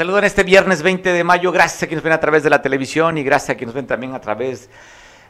[0.00, 1.52] saludo en este viernes 20 de mayo.
[1.52, 4.14] Gracias a quienes ven a través de la televisión y gracias a quienes ven también
[4.14, 4.70] a través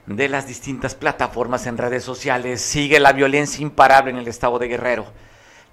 [0.07, 2.61] de las distintas plataformas en redes sociales.
[2.61, 5.07] Sigue la violencia imparable en el estado de Guerrero.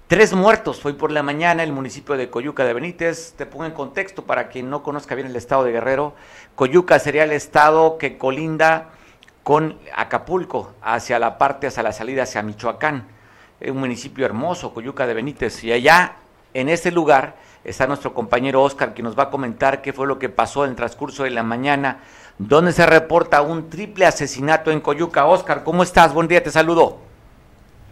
[0.08, 3.34] Tres muertos hoy por la mañana en el municipio de Coyuca de Benítez.
[3.36, 6.16] Te pongo en contexto para quien no conozca bien el estado de Guerrero.
[6.56, 8.88] Coyuca sería el estado que colinda
[9.44, 13.06] con Acapulco, hacia la parte, hacia la salida hacia Michoacán.
[13.60, 15.62] Es un municipio hermoso, Coyuca de Benítez.
[15.62, 16.16] Y allá,
[16.52, 20.18] en ese lugar, está nuestro compañero Oscar, que nos va a comentar qué fue lo
[20.18, 22.02] que pasó en el transcurso de la mañana,
[22.38, 25.26] donde se reporta un triple asesinato en Coyuca.
[25.26, 26.12] Oscar, ¿cómo estás?
[26.12, 27.02] Buen día, te saludo.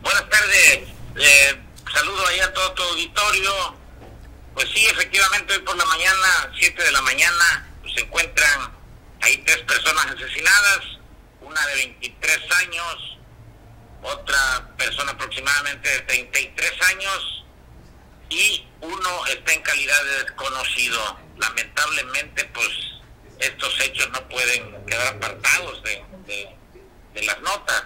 [0.03, 0.89] Buenas tardes.
[1.17, 1.61] Eh,
[1.93, 3.51] saludo ahí a todo tu auditorio.
[4.55, 8.73] Pues sí, efectivamente, hoy por la mañana, 7 de la mañana, pues se encuentran
[9.21, 10.81] ahí tres personas asesinadas,
[11.43, 13.19] una de 23 años,
[14.03, 17.46] otra persona aproximadamente de 33 años
[18.29, 20.99] y uno está en calidad de desconocido.
[21.39, 22.69] Lamentablemente, pues
[23.39, 26.03] estos hechos no pueden quedar apartados de,
[27.15, 27.85] de las notas.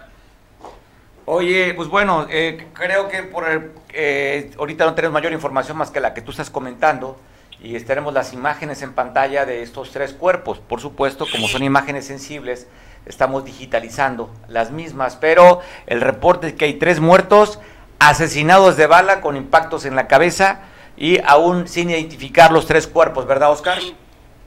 [1.32, 3.44] Oye, pues bueno, eh, creo que por
[3.92, 7.20] eh, ahorita no tenemos mayor información más que la que tú estás comentando
[7.60, 10.58] y estaremos las imágenes en pantalla de estos tres cuerpos.
[10.58, 12.66] Por supuesto, como son imágenes sensibles,
[13.06, 17.60] estamos digitalizando las mismas, pero el reporte es que hay tres muertos
[18.00, 20.62] asesinados de bala con impactos en la cabeza
[20.96, 23.78] y aún sin identificar los tres cuerpos, ¿verdad, Oscar?
[23.78, 23.94] Sí,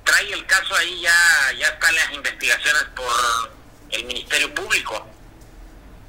[0.04, 3.54] trae el caso ahí, ya, ya están las investigaciones por
[3.92, 5.08] el Ministerio Público.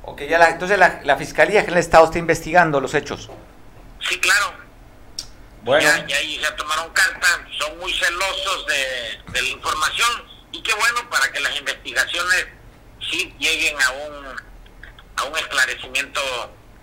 [0.03, 3.31] Ok, ya la, entonces la, la Fiscalía General del Estado está investigando los hechos.
[4.09, 4.53] Sí, claro.
[5.63, 5.83] Bueno.
[5.83, 7.27] Ya, ya, ya tomaron carta,
[7.59, 10.09] son muy celosos de, de, la información
[10.53, 12.47] y qué bueno para que las investigaciones
[13.11, 14.27] sí lleguen a un,
[15.17, 16.21] a un esclarecimiento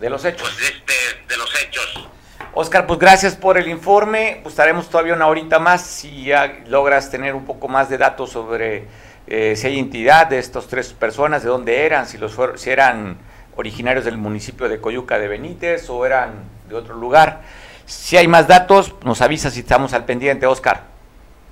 [0.02, 0.49] de los hechos.
[0.49, 0.94] Pues, de, este,
[1.30, 2.09] de los hechos.
[2.53, 4.39] Oscar, pues gracias por el informe.
[4.44, 8.31] Pues estaremos todavía una horita más si ya logras tener un poco más de datos
[8.31, 8.88] sobre
[9.28, 13.17] eh, si hay entidad de estas tres personas, de dónde eran, si, los si eran
[13.56, 17.44] originarios del municipio de Coyuca de Benítez o eran de otro lugar.
[17.85, 20.85] Si hay más datos, nos avisa si estamos al pendiente, Oscar.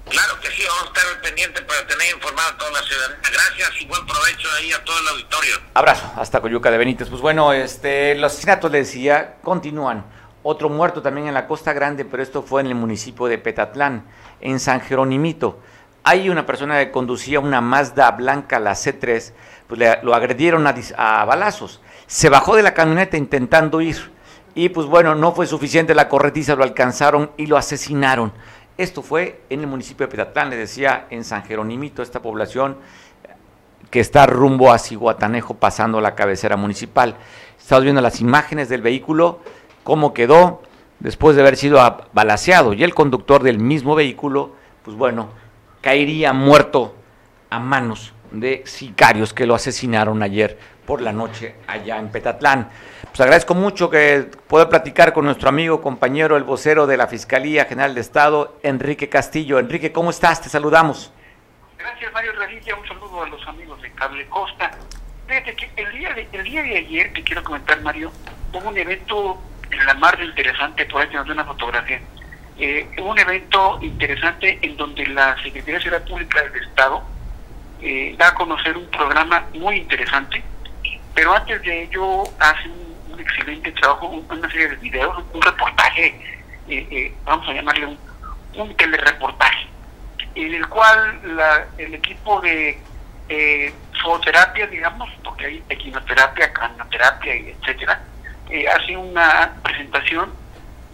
[0.10, 3.18] Claro que sí, vamos a estar al pendiente para tener informada a toda la ciudadanía.
[3.32, 5.56] Gracias y buen provecho ahí a todo el auditorio.
[5.76, 7.10] Abrazo, hasta Coyuca de Benítez.
[7.10, 10.06] Pues bueno, este, los asesinatos, le decía, continúan.
[10.42, 14.06] Otro muerto también en la Costa Grande, pero esto fue en el municipio de Petatlán,
[14.42, 15.60] en San Jeronimito.
[16.04, 19.34] Hay una persona que conducía una Mazda blanca, la C3,
[19.68, 21.82] pues le, lo agredieron a, a balazos.
[22.08, 24.12] Se bajó de la camioneta intentando ir.
[24.56, 28.34] Y pues bueno, no fue suficiente la corretiza, lo alcanzaron y lo asesinaron.
[28.80, 32.78] Esto fue en el municipio de Petatlán, le decía, en San Jeronimito, esta población
[33.90, 37.18] que está rumbo a Ciguatanejo pasando la cabecera municipal.
[37.60, 39.40] Estamos viendo las imágenes del vehículo,
[39.84, 40.62] cómo quedó
[41.02, 41.78] después de haber sido
[42.14, 42.72] balaseado.
[42.72, 44.54] Y el conductor del mismo vehículo,
[44.86, 45.28] pues bueno,
[45.82, 46.96] caería muerto
[47.50, 50.58] a manos de sicarios que lo asesinaron ayer
[50.90, 52.68] por la noche allá en Petatlán.
[53.04, 57.66] Pues agradezco mucho que pueda platicar con nuestro amigo, compañero, el vocero de la Fiscalía
[57.66, 59.60] General de Estado, Enrique Castillo.
[59.60, 60.42] Enrique, ¿cómo estás?
[60.42, 61.14] Te saludamos.
[61.78, 62.76] Gracias, Mario Revilla.
[62.76, 64.72] Un saludo a los amigos de Cable Costa.
[65.28, 68.12] Fíjate que el día de, el día de ayer, te quiero comentar, Mario,
[68.52, 69.40] hubo un evento
[69.70, 72.02] en la mar de interesante, por ahí tenemos una fotografía,
[72.58, 77.04] eh, un evento interesante en donde la Secretaría de Seguridad Pública del Estado
[77.80, 80.44] eh, da a conocer un programa muy interesante,
[81.20, 82.70] pero antes de ello hace
[83.12, 86.16] un, excelente trabajo, una serie de videos, un reportaje,
[86.70, 88.00] eh, eh, vamos a llamarle un,
[88.56, 89.68] un telereportaje,
[90.36, 92.82] en el cual la, el equipo de
[93.28, 98.02] eh, zooterapia, digamos, porque hay equinoterapia, canoterapia, etcétera,
[98.50, 100.32] eh, hace una presentación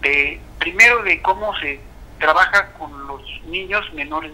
[0.01, 1.79] de primero de cómo se
[2.17, 4.31] trabaja con los niños menores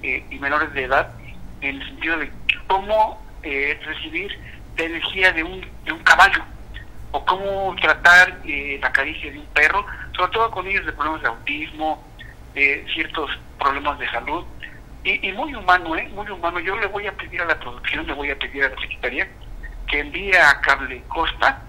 [0.00, 1.12] y menores de edad
[1.60, 2.32] en el sentido de
[2.66, 4.36] cómo recibir
[4.76, 6.42] la energía de un, de un caballo
[7.10, 9.84] o cómo tratar eh, la caricia de un perro,
[10.16, 12.02] sobre todo con niños de problemas de autismo,
[12.54, 14.44] de ciertos problemas de salud
[15.04, 16.08] y, y muy humano, ¿eh?
[16.14, 16.60] muy humano.
[16.60, 19.28] Yo le voy a pedir a la producción, le voy a pedir a la secretaría
[19.88, 21.62] que envíe a Cable Costa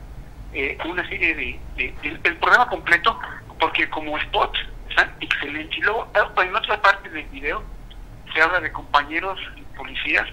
[0.53, 3.19] eh, una serie de, de, del programa completo,
[3.59, 4.55] porque como spot
[4.89, 5.77] están excelentes.
[5.77, 7.63] Y luego, en otra parte del video,
[8.33, 9.39] se habla de compañeros
[9.75, 10.27] policías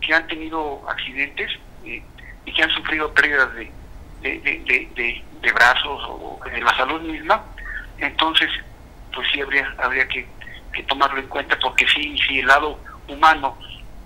[0.00, 1.50] que han tenido accidentes
[1.84, 2.02] eh,
[2.44, 3.70] y que han sufrido pérdidas de,
[4.20, 7.44] de, de, de, de, brazos o de la salud misma.
[7.98, 8.50] Entonces,
[9.14, 10.26] pues sí habría, habría que,
[10.88, 12.78] tomarlo en cuenta, porque sí, sí, el lado
[13.08, 13.58] humano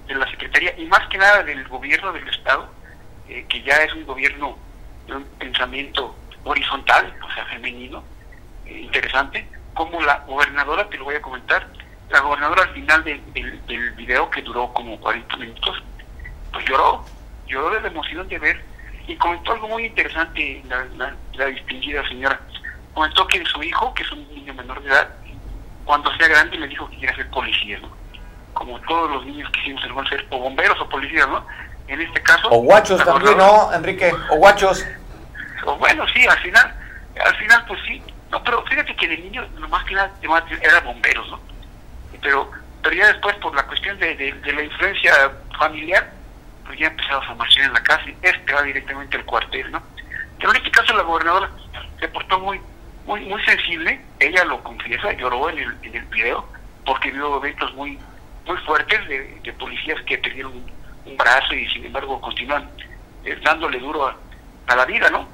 [0.06, 2.68] de la Secretaría y más que nada del gobierno del Estado,
[3.28, 4.58] eh, que ya es un gobierno
[5.06, 8.02] de un pensamiento horizontal, o sea, femenino,
[8.66, 11.66] eh, interesante, como la gobernadora, te lo voy a comentar,
[12.10, 15.82] la gobernadora al final del video que duró como 40 minutos,
[16.52, 17.04] pues lloró,
[17.46, 18.64] lloró de la emoción de ver
[19.06, 22.40] y comentó algo muy interesante la, la, distinguida señora.
[22.92, 25.08] Comentó que su hijo, que es un niño menor de edad,
[25.84, 27.90] cuando sea grande le dijo que quiere ser policía, ¿no?
[28.54, 31.46] Como todos los niños quisimos ser o bomberos o policías, ¿no?
[31.86, 32.48] En este caso...
[32.50, 34.12] O guachos también, ¿no, Enrique?
[34.30, 34.84] O guachos.
[35.64, 36.74] O bueno, sí, al final,
[37.24, 38.02] al final pues sí.
[38.30, 40.10] No, pero fíjate que de niño, lo más que nada,
[40.62, 41.40] era bomberos, ¿no?
[42.20, 42.50] Pero,
[42.82, 45.12] pero ya después, por la cuestión de, de la influencia
[45.56, 46.10] familiar,
[46.66, 49.82] pues ya empezamos a marchar en la casa y este va directamente al cuartel, ¿no?
[50.38, 51.50] Pero en este caso la gobernadora
[52.00, 52.60] se portó muy
[53.06, 56.46] muy muy sensible, ella lo confiesa, lloró en el, en el video,
[56.84, 57.98] porque vio eventos muy
[58.46, 62.68] muy fuertes de, policías que perdieron un, brazo y sin embargo continúan
[63.24, 65.28] eh, dándole duro a, la vida, ¿no?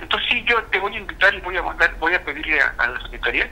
[0.00, 2.86] Entonces sí, yo te voy a invitar y voy a mandar, voy a pedirle a,
[2.88, 3.48] la Secretaría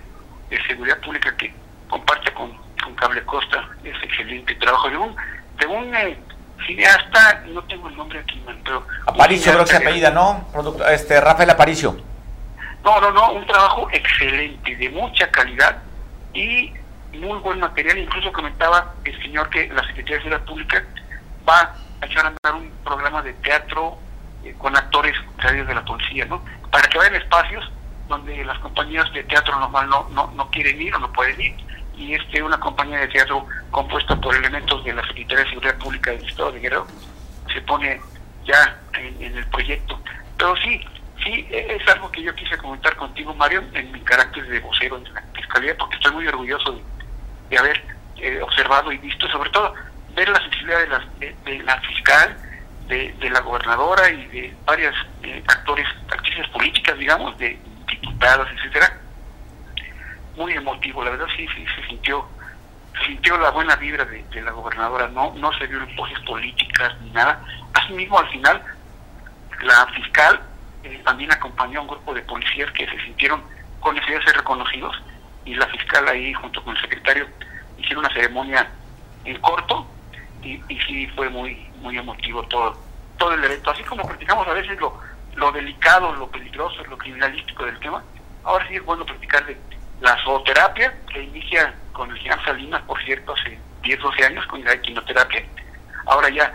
[0.48, 1.54] de Seguridad Pública que
[1.88, 2.52] comparte con,
[2.82, 6.18] con Cable Costa ese excelente trabajo de un, de eh,
[6.66, 8.86] cineasta, no tengo el nombre aquí, pero...
[9.06, 10.46] Aparicio creo que se apellida, ¿no?
[10.90, 11.96] este, Rafael Aparicio.
[12.84, 15.78] No, no, no, un trabajo excelente, de mucha calidad
[16.32, 16.72] y
[17.12, 17.98] muy buen material.
[17.98, 20.84] Incluso comentaba el señor que la Secretaría de Seguridad Pública
[21.48, 23.98] va a echar a andar un programa de teatro
[24.44, 26.42] eh, con actores de la policía, ¿no?
[26.70, 27.70] Para que vayan espacios
[28.08, 31.54] donde las compañías de teatro normal no, no, no quieren ir o no pueden ir
[32.00, 36.10] y este una compañía de teatro compuesta por elementos de la Secretaría de Seguridad Pública
[36.12, 36.86] del Estado de Guerrero
[37.52, 38.00] se pone
[38.44, 40.00] ya en, el proyecto.
[40.38, 40.80] Pero sí,
[41.22, 44.96] sí, e, es algo que yo quise comentar contigo, Mario, en mi carácter de vocero
[44.96, 46.80] en la Fiscalía, porque estoy muy orgulloso
[47.50, 47.82] de, haber
[48.16, 49.74] eh, observado y visto, sobre todo,
[50.14, 51.04] ver la sensibilidad de la,
[51.44, 52.36] de, la fiscal,
[52.86, 59.00] de, de, la gobernadora y de varios eh, actores, actrices políticas, digamos, de diputados, etcétera,
[60.40, 61.46] muy emotivo, la verdad sí,
[61.76, 62.26] se sintió,
[62.98, 67.10] se sintió la buena vibra de, la gobernadora, no, no se vieron poses políticas ni
[67.10, 67.44] nada.
[67.74, 68.62] Asimismo, al final,
[69.60, 70.40] la fiscal
[70.82, 73.42] eh, también acompañó a un grupo de policías que se sintieron
[73.80, 75.02] con necesidad de ser reconocidos
[75.44, 77.26] y la fiscal ahí junto con el secretario
[77.76, 78.70] hicieron una ceremonia
[79.24, 79.86] en corto
[80.42, 82.78] y, y sí fue muy muy emotivo todo
[83.18, 84.98] todo el evento así como platicamos a veces lo
[85.34, 88.02] lo delicado lo peligroso lo criminalístico del tema
[88.44, 89.56] ahora sí es bueno platicar de
[90.00, 94.64] la zooterapia, que inicia con el señor Salinas, por cierto, hace 10, 12 años con
[94.64, 95.42] la quimioterapia,
[96.06, 96.52] ahora ya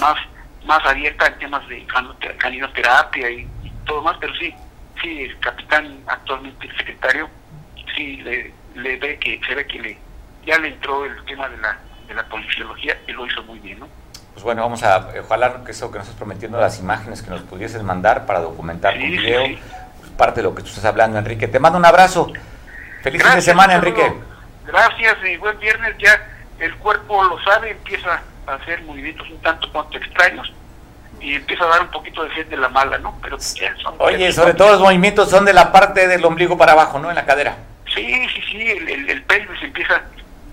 [0.00, 0.16] más
[0.64, 1.86] más abierta en temas de
[2.38, 3.48] caninoterapia y,
[3.86, 4.54] todo más, pero sí,
[5.00, 7.28] sí, el capitán actualmente, el secretario,
[7.96, 9.98] sí le, le ve que, se ve que le,
[10.46, 13.80] ya le entró el tema de la, de la policiología y lo hizo muy bien,
[13.80, 13.88] ¿no?
[14.32, 17.40] Pues bueno, vamos a, ojalá que eso que nos estás prometiendo, las imágenes que nos
[17.42, 19.58] pudiesen mandar para documentar sí, video
[20.20, 21.48] parte de lo que tú estás hablando, Enrique.
[21.48, 22.30] Te mando un abrazo.
[23.02, 24.12] Feliz fin de semana, Enrique.
[24.66, 25.96] Gracias y buen viernes.
[25.98, 26.20] Ya
[26.58, 30.52] el cuerpo lo sabe, empieza a hacer movimientos un tanto cuanto extraños
[31.20, 33.18] y empieza a dar un poquito de sed de la mala, ¿no?
[33.22, 33.38] Pero
[33.98, 37.08] Oye, sobre todo los movimientos son de la parte del ombligo para abajo, ¿no?
[37.08, 37.56] En la cadera.
[37.94, 40.02] Sí, sí, sí, el, el, pelvis empieza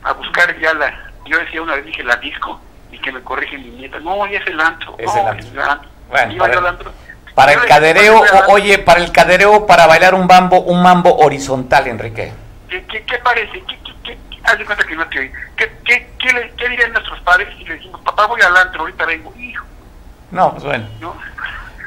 [0.03, 2.59] a buscar ya la, yo decía una vez, dije la disco,
[2.89, 4.95] y que me corrige mi nieta, no, ya es el antro.
[4.97, 5.89] Es el antro.
[6.09, 6.33] Bueno,
[7.37, 12.33] para el cadereo, oye, para el cadereo, para bailar un bambo, un mambo horizontal, Enrique.
[12.67, 13.61] ¿Qué, qué, parece?
[13.67, 15.31] ¿Qué, qué, haz de cuenta que no te oí.
[15.56, 19.31] ¿Qué, qué, qué, dirían nuestros padres si le decimos, papá, voy al antro, ahorita vengo?
[19.37, 19.63] Hijo.
[20.31, 20.87] No, pues bueno.
[20.99, 21.15] ¿No?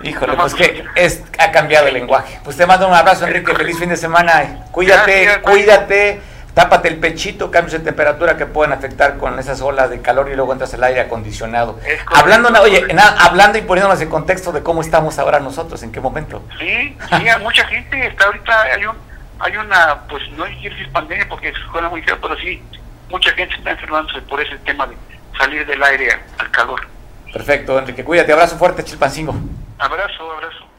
[0.05, 2.39] Híjole, pues que es, ha cambiado el lenguaje.
[2.45, 3.53] Pues te mando un abrazo, Enrique.
[3.53, 4.67] Feliz fin de semana.
[4.71, 6.23] Cuídate, cuídate
[6.61, 10.37] tápate el pechito, cambios de temperatura que pueden afectar con esas olas de calor y
[10.37, 11.81] luego entras al aire acondicionado.
[12.15, 12.87] Hablando, oye,
[13.19, 16.43] hablando y poniéndonos en contexto de cómo estamos ahora nosotros, ¿en qué momento?
[16.59, 18.95] Sí, sí, mucha gente está ahorita, hay un,
[19.39, 22.63] hay una, pues no hay que decir pandemia porque suena muy feo, pero sí,
[23.09, 24.97] mucha gente está enfermándose por ese tema de
[25.39, 26.87] salir del aire al calor.
[27.33, 29.35] Perfecto, Enrique, cuídate, abrazo fuerte, Chilpancingo.
[29.79, 30.70] Abrazo, abrazo.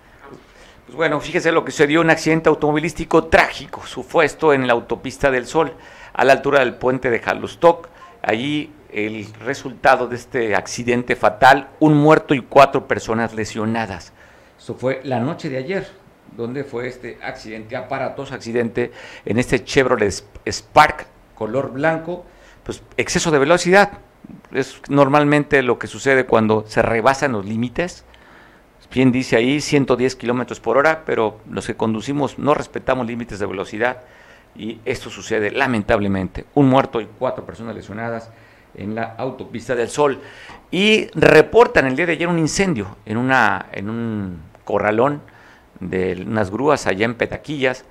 [0.91, 5.45] Pues bueno, fíjese lo que sucedió, un accidente automovilístico trágico, supuesto en la autopista del
[5.45, 5.71] Sol,
[6.11, 7.87] a la altura del puente de Jalustoc.
[8.21, 14.11] Allí el resultado de este accidente fatal, un muerto y cuatro personas lesionadas.
[14.59, 15.87] Eso fue la noche de ayer,
[16.35, 18.91] donde fue este accidente, aparatoso accidente,
[19.23, 22.25] en este Chevrolet Spark color blanco,
[22.65, 23.93] pues exceso de velocidad.
[24.51, 28.03] Es normalmente lo que sucede cuando se rebasan los límites
[28.93, 33.45] bien dice ahí 110 kilómetros por hora, pero los que conducimos no respetamos límites de
[33.45, 34.03] velocidad
[34.55, 36.45] y esto sucede lamentablemente.
[36.55, 38.31] Un muerto y cuatro personas lesionadas
[38.75, 40.19] en la autopista del Sol.
[40.71, 45.21] Y reportan el día de ayer un incendio en, una, en un corralón
[45.79, 47.85] de unas grúas allá en Petaquillas.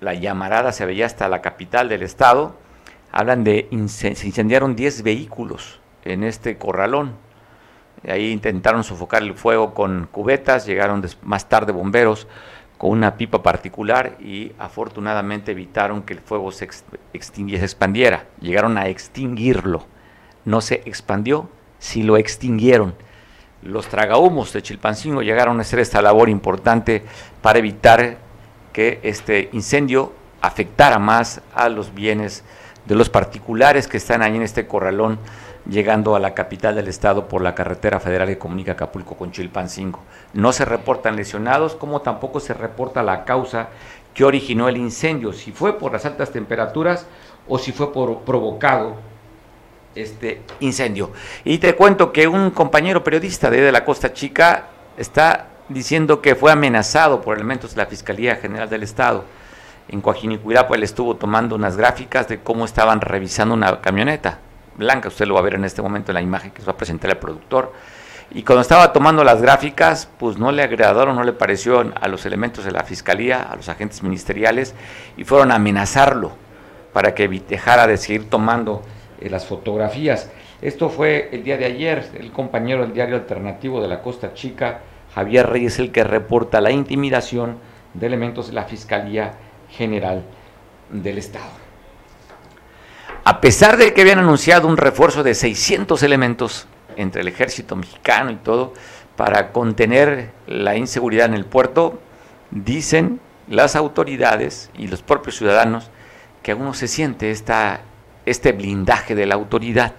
[0.00, 2.56] La llamarada se veía hasta la capital del estado.
[3.10, 7.14] Hablan de se incendiaron 10 vehículos en este corralón.
[8.08, 12.26] Ahí intentaron sofocar el fuego con cubetas, llegaron más tarde bomberos
[12.78, 18.26] con una pipa particular y afortunadamente evitaron que el fuego se se expandiera.
[18.40, 19.84] Llegaron a extinguirlo.
[20.44, 22.94] No se expandió, si lo extinguieron.
[23.62, 27.04] Los tragahumos de Chilpancingo llegaron a hacer esta labor importante
[27.40, 28.16] para evitar
[28.72, 32.42] que este incendio afectara más a los bienes
[32.86, 35.20] de los particulares que están ahí en este corralón
[35.68, 40.00] llegando a la capital del estado por la carretera federal que comunica Acapulco con Chilpancingo.
[40.34, 43.68] No se reportan lesionados, como tampoco se reporta la causa
[44.14, 47.06] que originó el incendio, si fue por las altas temperaturas
[47.48, 48.96] o si fue por provocado
[49.94, 51.10] este incendio.
[51.44, 54.66] Y te cuento que un compañero periodista de, la Costa Chica
[54.96, 59.24] está diciendo que fue amenazado por elementos de la Fiscalía General del Estado.
[59.88, 64.38] En Coajinicuirapo él estuvo tomando unas gráficas de cómo estaban revisando una camioneta
[64.76, 66.72] blanca, usted lo va a ver en este momento en la imagen que se va
[66.72, 67.72] a presentar el productor.
[68.34, 72.24] Y cuando estaba tomando las gráficas, pues no le agradaron, no le pareció a los
[72.24, 74.74] elementos de la fiscalía, a los agentes ministeriales,
[75.18, 76.32] y fueron a amenazarlo
[76.94, 78.82] para que dejara de seguir tomando
[79.20, 80.30] eh, las fotografías.
[80.62, 84.80] Esto fue el día de ayer, el compañero del diario alternativo de la Costa Chica,
[85.14, 87.58] Javier Reyes, el que reporta la intimidación
[87.92, 89.32] de elementos de la Fiscalía
[89.68, 90.22] General
[90.90, 91.61] del Estado.
[93.24, 98.32] A pesar de que habían anunciado un refuerzo de 600 elementos entre el ejército mexicano
[98.32, 98.74] y todo
[99.16, 102.00] para contener la inseguridad en el puerto,
[102.50, 105.88] dicen las autoridades y los propios ciudadanos
[106.42, 107.82] que aún no se siente esta,
[108.26, 109.92] este blindaje de la autoridad.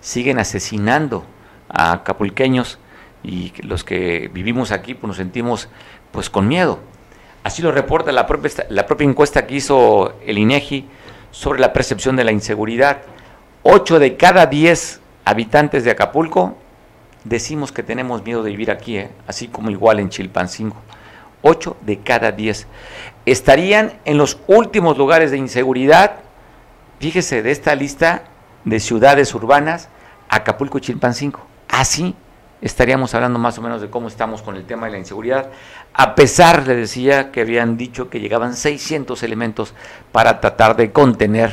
[0.00, 1.24] Siguen asesinando
[1.68, 2.80] a acapulqueños
[3.22, 5.68] y los que vivimos aquí pues, nos sentimos
[6.10, 6.80] pues con miedo.
[7.44, 10.88] Así lo reporta la propia, la propia encuesta que hizo el INEGI
[11.34, 13.02] sobre la percepción de la inseguridad.
[13.64, 16.56] Ocho de cada diez habitantes de Acapulco
[17.24, 19.10] decimos que tenemos miedo de vivir aquí, ¿eh?
[19.26, 20.76] así como igual en Chilpancingo.
[21.42, 22.68] Ocho de cada diez
[23.26, 26.20] estarían en los últimos lugares de inseguridad.
[27.00, 28.22] Fíjese de esta lista
[28.64, 29.88] de ciudades urbanas,
[30.28, 31.40] Acapulco y Chilpancingo.
[31.68, 32.14] Así
[32.60, 35.50] estaríamos hablando más o menos de cómo estamos con el tema de la inseguridad,
[35.92, 39.74] a pesar, le decía, que habían dicho que llegaban 600 elementos
[40.12, 41.52] para tratar de contener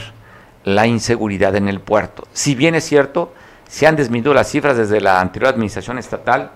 [0.64, 2.28] la inseguridad en el puerto.
[2.34, 3.34] Si bien es cierto,
[3.68, 6.52] se han disminuido las cifras desde la anterior administración estatal,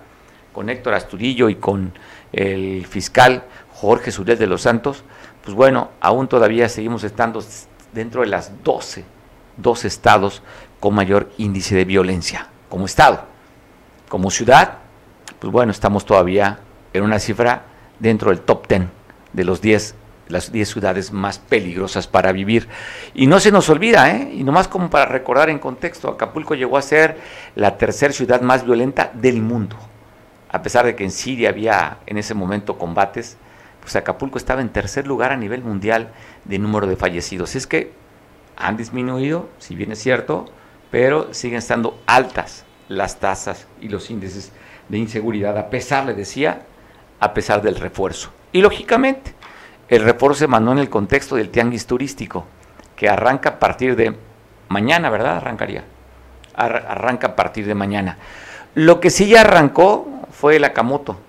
[0.55, 1.93] con Héctor Asturillo y con
[2.31, 5.03] el fiscal Jorge Zulés de los Santos,
[5.43, 7.43] pues bueno, aún todavía seguimos estando
[7.91, 9.03] dentro de las 12,
[9.57, 10.41] 12 estados
[10.79, 13.34] con mayor índice de violencia como estado.
[14.09, 14.79] Como ciudad,
[15.39, 16.59] pues bueno, estamos todavía
[16.93, 17.65] en una cifra
[17.99, 18.83] dentro del top 10
[19.33, 19.95] de los 10
[20.27, 22.67] las 10 ciudades más peligrosas para vivir.
[23.13, 24.31] Y no se nos olvida, ¿eh?
[24.33, 27.17] y nomás como para recordar en contexto, Acapulco llegó a ser
[27.55, 29.77] la tercera ciudad más violenta del mundo.
[30.49, 33.37] A pesar de que en Siria había en ese momento combates,
[33.81, 36.09] pues Acapulco estaba en tercer lugar a nivel mundial
[36.45, 37.55] de número de fallecidos.
[37.55, 37.91] Es que
[38.57, 40.45] han disminuido, si bien es cierto,
[40.89, 44.51] pero siguen estando altas las tasas y los índices
[44.89, 46.61] de inseguridad, a pesar, le decía,
[47.19, 48.31] a pesar del refuerzo.
[48.51, 49.33] Y lógicamente,
[49.87, 52.45] el refuerzo se mandó en el contexto del tianguis turístico,
[52.95, 54.15] que arranca a partir de
[54.69, 55.37] mañana, ¿verdad?
[55.37, 55.83] Arrancaría.
[56.55, 58.17] arranca a partir de mañana.
[58.75, 61.19] Lo que sí ya arrancó fue el Akamoto.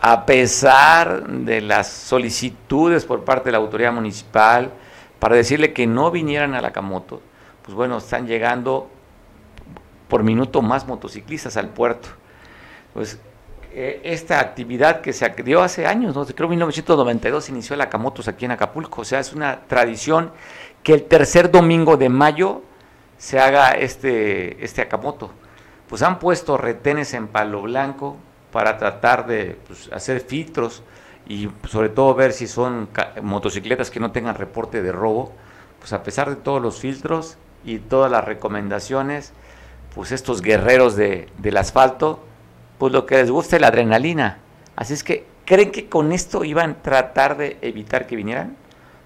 [0.00, 4.70] A pesar de las solicitudes por parte de la autoridad municipal
[5.18, 7.20] para decirle que no vinieran a la Akamoto,
[7.62, 8.90] pues bueno, están llegando
[10.08, 12.08] por minuto más motociclistas al puerto.
[12.94, 13.18] Pues
[13.72, 16.24] eh, esta actividad que se dio hace años, ¿no?
[16.24, 20.32] creo que en 1992 inició la Camotos aquí en Acapulco, o sea, es una tradición
[20.82, 22.62] que el tercer domingo de mayo
[23.18, 25.30] se haga este, este Acamoto.
[25.88, 28.16] Pues han puesto retenes en Palo Blanco
[28.52, 30.82] para tratar de pues, hacer filtros
[31.26, 32.88] y sobre todo ver si son
[33.22, 35.32] motocicletas que no tengan reporte de robo.
[35.78, 39.32] Pues a pesar de todos los filtros y todas las recomendaciones,
[39.98, 42.24] pues estos guerreros de, del asfalto,
[42.78, 44.38] pues lo que les gusta es la adrenalina.
[44.76, 48.54] Así es que, ¿creen que con esto iban a tratar de evitar que vinieran?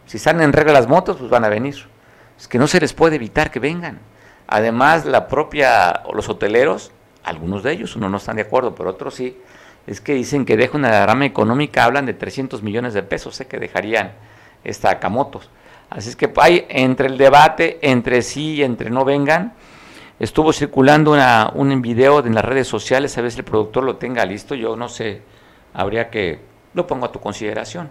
[0.05, 1.77] Si están en regla las motos, pues van a venir.
[2.39, 4.01] Es que no se les puede evitar que vengan.
[4.47, 6.93] Además, la propia, los hoteleros,
[7.25, 9.39] algunos de ellos, uno no están de acuerdo, pero otros sí,
[9.87, 13.47] es que dicen que deja una derrama económica, hablan de 300 millones de pesos, sé
[13.47, 14.13] que dejarían
[14.63, 15.49] esta Acamotos.
[15.89, 19.55] Así es que hay entre el debate, entre sí y entre no vengan,
[20.19, 23.97] Estuvo circulando una, un video en las redes sociales, a ver si el productor lo
[23.97, 25.23] tenga listo, yo no sé,
[25.75, 26.41] habría que,
[26.75, 27.91] lo pongo a tu consideración.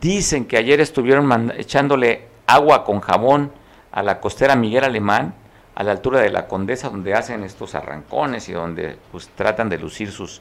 [0.00, 3.52] Dicen que ayer estuvieron echándole agua con jabón
[3.92, 5.34] a la costera Miguel Alemán,
[5.74, 9.78] a la altura de la Condesa, donde hacen estos arrancones y donde pues tratan de
[9.78, 10.40] lucir sus,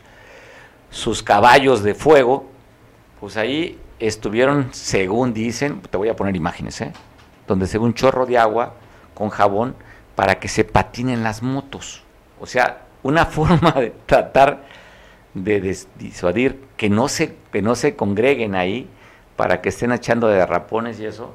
[0.89, 2.45] sus caballos de fuego,
[3.19, 6.93] pues ahí estuvieron, según dicen, te voy a poner imágenes, ¿eh?
[7.47, 8.73] donde se ve un chorro de agua
[9.13, 9.75] con jabón
[10.15, 12.03] para que se patinen las motos.
[12.39, 14.63] O sea, una forma de tratar
[15.33, 18.87] de disuadir que no se, que no se congreguen ahí
[19.35, 21.33] para que estén echando de derrapones y eso,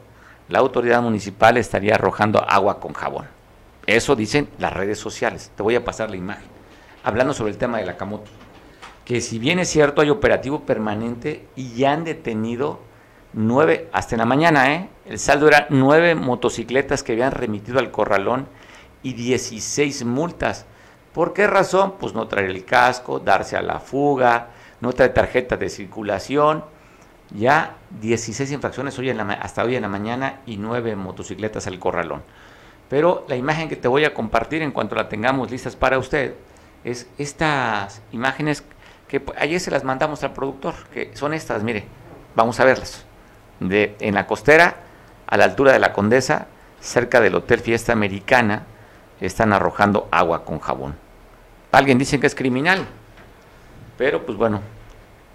[0.48, 3.26] la autoridad municipal estaría arrojando agua con jabón.
[3.86, 5.50] Eso dicen las redes sociales.
[5.56, 6.44] Te voy a pasar la imagen.
[7.02, 8.30] Hablando sobre el tema de la camoto.
[9.04, 12.80] Que si bien es cierto, hay operativo permanente y ya han detenido
[13.32, 14.88] nueve, hasta en la mañana, ¿eh?
[15.06, 18.46] El saldo era nueve motocicletas que habían remitido al corralón
[19.02, 20.66] y 16 multas.
[21.12, 21.94] ¿Por qué razón?
[21.98, 24.48] Pues no traer el casco, darse a la fuga,
[24.80, 26.64] no traer tarjeta de circulación.
[27.30, 31.78] Ya 16 infracciones hoy en la, hasta hoy en la mañana y 9 motocicletas al
[31.78, 32.22] corralón.
[32.88, 36.34] Pero la imagen que te voy a compartir en cuanto la tengamos listas para usted
[36.84, 38.64] es estas imágenes
[39.08, 41.84] que ayer se las mandamos al productor, que son estas, mire,
[42.34, 43.04] vamos a verlas.
[43.60, 44.76] De, en la costera,
[45.26, 46.46] a la altura de la Condesa,
[46.80, 48.66] cerca del Hotel Fiesta Americana,
[49.26, 50.96] están arrojando agua con jabón.
[51.72, 52.86] Alguien dice que es criminal,
[53.96, 54.60] pero pues bueno,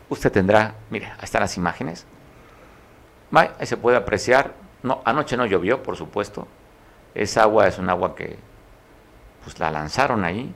[0.10, 2.06] usted tendrá, mire, ahí están las imágenes.
[3.32, 4.54] Ahí se puede apreciar.
[4.84, 6.48] No, anoche no llovió, por supuesto.
[7.16, 8.38] Esa agua es un agua que
[9.44, 10.54] pues la lanzaron ahí.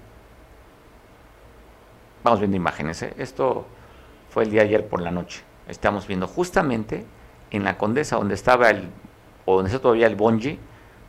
[2.23, 3.01] Vamos viendo imágenes.
[3.03, 3.13] ¿eh?
[3.17, 3.65] Esto
[4.29, 5.43] fue el día ayer por la noche.
[5.67, 7.05] Estamos viendo justamente
[7.51, 8.89] en la Condesa donde estaba el,
[9.45, 10.59] o donde está todavía el bonji,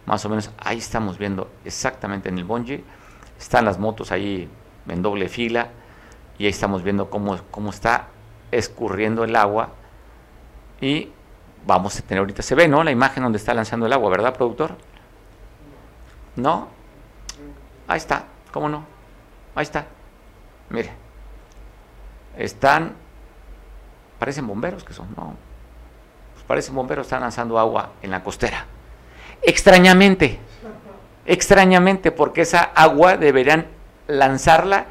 [0.09, 2.83] más o menos ahí estamos viendo exactamente en el bonji.
[3.39, 4.49] Están las motos ahí
[4.89, 5.69] en doble fila
[6.39, 8.09] y ahí estamos viendo cómo, cómo está
[8.51, 9.69] escurriendo el agua
[10.81, 11.11] y
[11.67, 12.83] vamos a tener ahorita, se ve, ¿no?
[12.85, 14.79] La imagen donde está lanzando el agua, ¿verdad, productor?
[16.37, 16.69] ¿No?
[17.87, 18.87] Ahí está, ¿cómo no?
[19.55, 19.85] Ahí está.
[20.71, 20.91] Mire.
[22.35, 22.95] Están,
[24.19, 25.35] parecen bomberos que son, ¿no?
[26.33, 28.65] Pues parecen bomberos, están lanzando agua en la costera.
[29.43, 30.39] Extrañamente,
[31.27, 33.67] extrañamente, porque esa agua deberían
[34.07, 34.87] lanzarla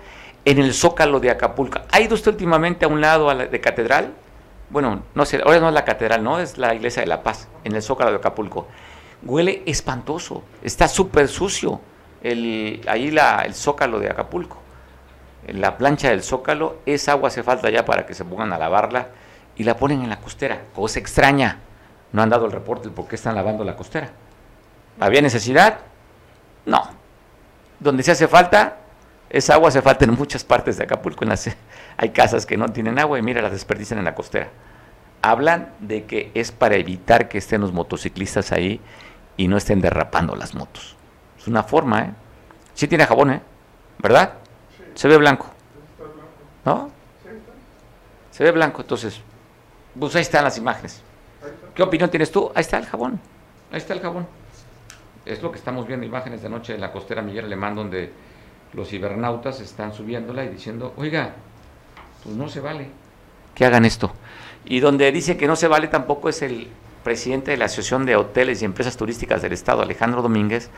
[0.45, 1.79] en el zócalo de Acapulco.
[1.91, 4.13] ¿Ha ido usted últimamente a un lado de catedral?
[4.69, 7.47] Bueno, no sé, ahora no es la catedral, no, es la iglesia de la paz,
[7.63, 8.67] en el zócalo de Acapulco.
[9.23, 11.81] Huele espantoso, está súper sucio
[12.21, 14.57] el, ahí la, el zócalo de Acapulco.
[15.47, 19.07] La plancha del zócalo, esa agua hace falta ya para que se pongan a lavarla
[19.55, 21.59] y la ponen en la costera, cosa extraña.
[22.11, 24.11] No han dado el reporte de por qué están lavando la costera.
[24.99, 25.79] ¿Había necesidad?
[26.65, 26.89] No.
[27.79, 28.77] Donde se hace falta,
[29.29, 31.23] esa agua hace falta en muchas partes de Acapulco.
[31.23, 31.49] En las,
[31.97, 34.49] hay casas que no tienen agua y mira, las desperdician en la costera.
[35.21, 38.79] Hablan de que es para evitar que estén los motociclistas ahí
[39.35, 40.95] y no estén derrapando las motos.
[41.37, 42.11] Es una forma, ¿eh?
[42.73, 43.41] Sí tiene jabón, ¿eh?
[43.99, 44.33] ¿Verdad?
[44.93, 45.47] Se ve blanco.
[46.65, 46.91] ¿No?
[48.31, 49.21] Se ve blanco, entonces.
[49.99, 51.01] Pues ahí están las imágenes.
[51.73, 52.51] ¿Qué opinión tienes tú?
[52.53, 53.19] Ahí está el jabón.
[53.71, 54.27] Ahí está el jabón.
[55.27, 58.11] Es lo que estamos viendo, imágenes de noche de la costera Miguel Alemán, donde
[58.73, 61.33] los cibernautas están subiéndola y diciendo, oiga,
[62.23, 62.87] pues no se vale
[63.57, 64.11] que hagan esto.
[64.65, 66.67] Y donde dice que no se vale tampoco es el
[67.03, 70.69] presidente de la Asociación de Hoteles y Empresas Turísticas del Estado, Alejandro Domínguez,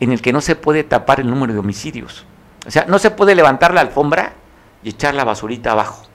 [0.00, 2.24] en el que no se puede tapar el número de homicidios.
[2.66, 4.32] O sea, no se puede levantar la alfombra
[4.82, 6.06] y echar la basurita abajo.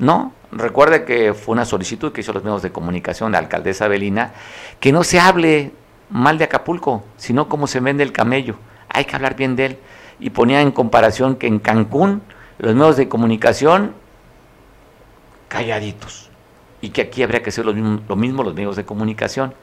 [0.00, 4.32] No, recuerde que fue una solicitud que hizo los medios de comunicación la alcaldesa Belina,
[4.80, 5.70] que no se hable
[6.12, 8.56] mal de Acapulco, sino cómo se vende el camello.
[8.88, 9.78] Hay que hablar bien de él
[10.20, 12.22] y ponía en comparación que en Cancún
[12.58, 13.94] los medios de comunicación
[15.48, 16.30] calladitos
[16.80, 19.54] y que aquí habría que hacer lo mismo, lo mismo los medios de comunicación,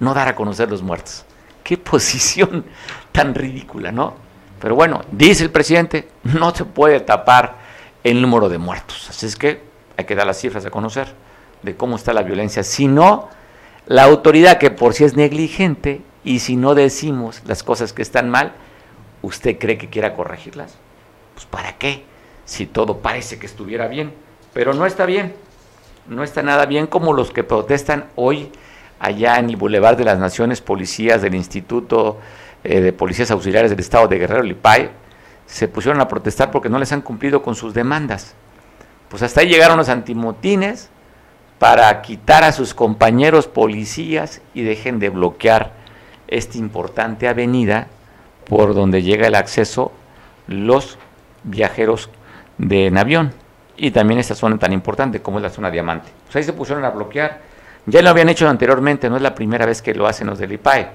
[0.00, 1.24] no dar a conocer los muertos.
[1.62, 2.64] Qué posición
[3.12, 4.14] tan ridícula, ¿no?
[4.60, 7.56] Pero bueno, dice el presidente, no se puede tapar
[8.02, 9.08] el número de muertos.
[9.10, 9.62] Así es que
[9.96, 11.14] hay que dar las cifras a conocer
[11.62, 12.62] de cómo está la violencia.
[12.62, 13.28] Si no,
[13.88, 18.28] la autoridad que por sí es negligente y si no decimos las cosas que están
[18.28, 18.52] mal,
[19.22, 20.76] ¿usted cree que quiera corregirlas?
[21.32, 22.04] Pues ¿para qué?
[22.44, 24.12] Si todo parece que estuviera bien,
[24.52, 25.34] pero no está bien.
[26.06, 28.52] No está nada bien como los que protestan hoy
[29.00, 32.18] allá en el Boulevard de las Naciones, policías del Instituto
[32.64, 34.90] eh, de Policías Auxiliares del Estado de Guerrero, Lipay,
[35.46, 38.34] se pusieron a protestar porque no les han cumplido con sus demandas.
[39.08, 40.90] Pues hasta ahí llegaron los antimotines
[41.58, 45.72] para quitar a sus compañeros policías y dejen de bloquear
[46.28, 47.88] esta importante avenida
[48.48, 49.92] por donde llega el acceso
[50.46, 50.98] los
[51.42, 52.10] viajeros
[52.58, 53.32] de avión
[53.76, 56.08] y también esta zona tan importante como es la zona diamante.
[56.24, 57.40] Pues ahí se pusieron a bloquear,
[57.86, 60.52] Ya lo habían hecho anteriormente, no es la primera vez que lo hacen los del
[60.52, 60.88] IPAE.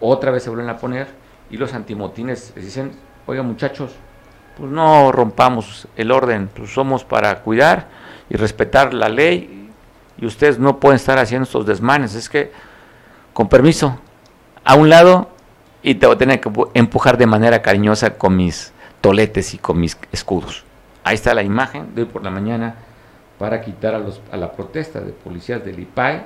[0.00, 1.08] Otra vez se vuelven a poner
[1.50, 2.92] y los antimotines les dicen,
[3.26, 3.92] oiga muchachos,
[4.56, 7.88] pues no rompamos el orden, pues somos para cuidar
[8.30, 9.63] y respetar la ley
[10.18, 12.14] y ustedes no pueden estar haciendo estos desmanes.
[12.14, 12.52] Es que,
[13.32, 13.98] con permiso,
[14.64, 15.28] a un lado
[15.82, 19.78] y te voy a tener que empujar de manera cariñosa con mis toletes y con
[19.78, 20.64] mis escudos.
[21.04, 22.76] Ahí está la imagen de hoy por la mañana
[23.38, 26.24] para quitar a, los, a la protesta de policías del IPAE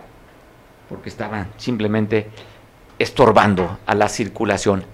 [0.89, 2.31] porque estaban simplemente
[2.99, 4.85] estorbando a la circulación.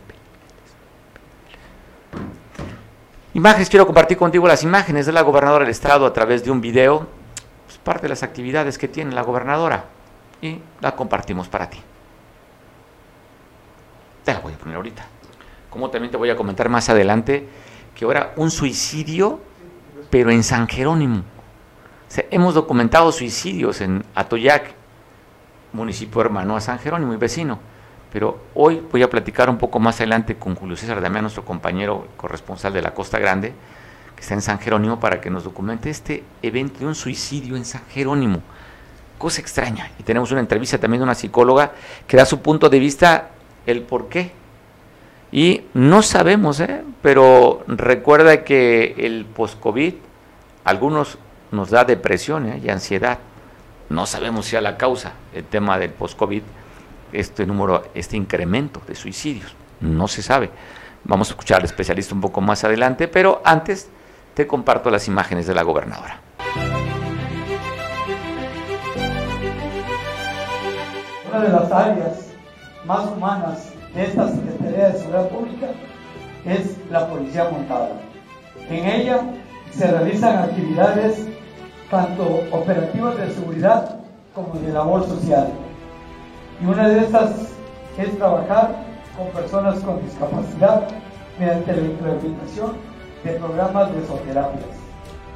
[3.34, 6.60] Imágenes, quiero compartir contigo las imágenes de la gobernadora del estado a través de un
[6.60, 7.08] video,
[7.84, 9.84] parte de las actividades que tiene la gobernadora
[10.40, 11.80] y la compartimos para ti.
[14.24, 15.06] Te la voy a poner ahorita.
[15.70, 17.46] Como también te voy a comentar más adelante
[17.94, 19.40] que ahora un suicidio,
[20.10, 21.22] pero en San Jerónimo.
[22.30, 24.72] hemos documentado suicidios en Atoyac,
[25.72, 27.58] municipio hermano a San Jerónimo y vecino.
[28.12, 32.06] Pero hoy voy a platicar un poco más adelante con Julio César Damián, nuestro compañero
[32.16, 33.52] corresponsal de la Costa Grande,
[34.14, 37.64] que está en San Jerónimo, para que nos documente este evento de un suicidio en
[37.64, 38.42] San Jerónimo.
[39.18, 39.90] Cosa extraña.
[39.98, 41.72] Y tenemos una entrevista también de una psicóloga
[42.06, 43.30] que da su punto de vista
[43.66, 44.32] el por qué.
[45.32, 46.84] Y no sabemos, ¿eh?
[47.02, 49.94] pero recuerda que el post-COVID,
[50.64, 51.18] algunos
[51.50, 52.60] nos da depresión ¿eh?
[52.64, 53.18] y ansiedad.
[53.88, 56.42] No sabemos si a la causa el tema del post-COVID,
[57.12, 59.54] este número, este incremento de suicidios.
[59.80, 60.50] No se sabe.
[61.04, 63.88] Vamos a escuchar al especialista un poco más adelante, pero antes
[64.34, 66.20] te comparto las imágenes de la gobernadora.
[71.28, 72.28] Una de las áreas
[72.84, 75.66] más humanas de esta Secretaría de Seguridad Pública
[76.44, 77.90] es la Policía Montada.
[78.68, 79.20] En ella
[79.72, 81.26] se realizan actividades
[81.90, 84.00] tanto operativas de seguridad
[84.34, 85.48] como de labor social.
[86.60, 87.52] Y una de estas
[87.98, 88.74] es trabajar
[89.16, 90.88] con personas con discapacidad
[91.38, 92.93] mediante la implementación
[93.24, 94.84] de programas de zooterapias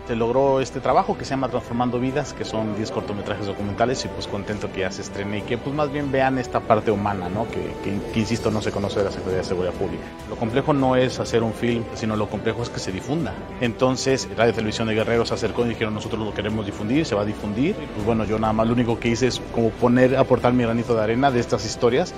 [0.08, 4.08] se logró este trabajo que se llama Transformando Vidas, que son 10 cortometrajes documentales y
[4.08, 7.28] pues contento que ya se estrene y que pues más bien vean esta parte humana,
[7.28, 7.46] ¿no?
[7.48, 10.04] Que, que, insisto no se conoce de la Secretaría de Seguridad Pública.
[10.30, 13.34] Lo complejo no es hacer un film, sino lo complejo es que se difunda.
[13.60, 17.20] Entonces Radio Televisión de Guerrero se acercó y dijeron nosotros lo queremos difundir, se va
[17.20, 17.76] a difundir.
[17.76, 20.62] Y pues bueno, yo nada más lo único que hice es como poner, aportar mi
[20.62, 22.14] granito de arena de estas historias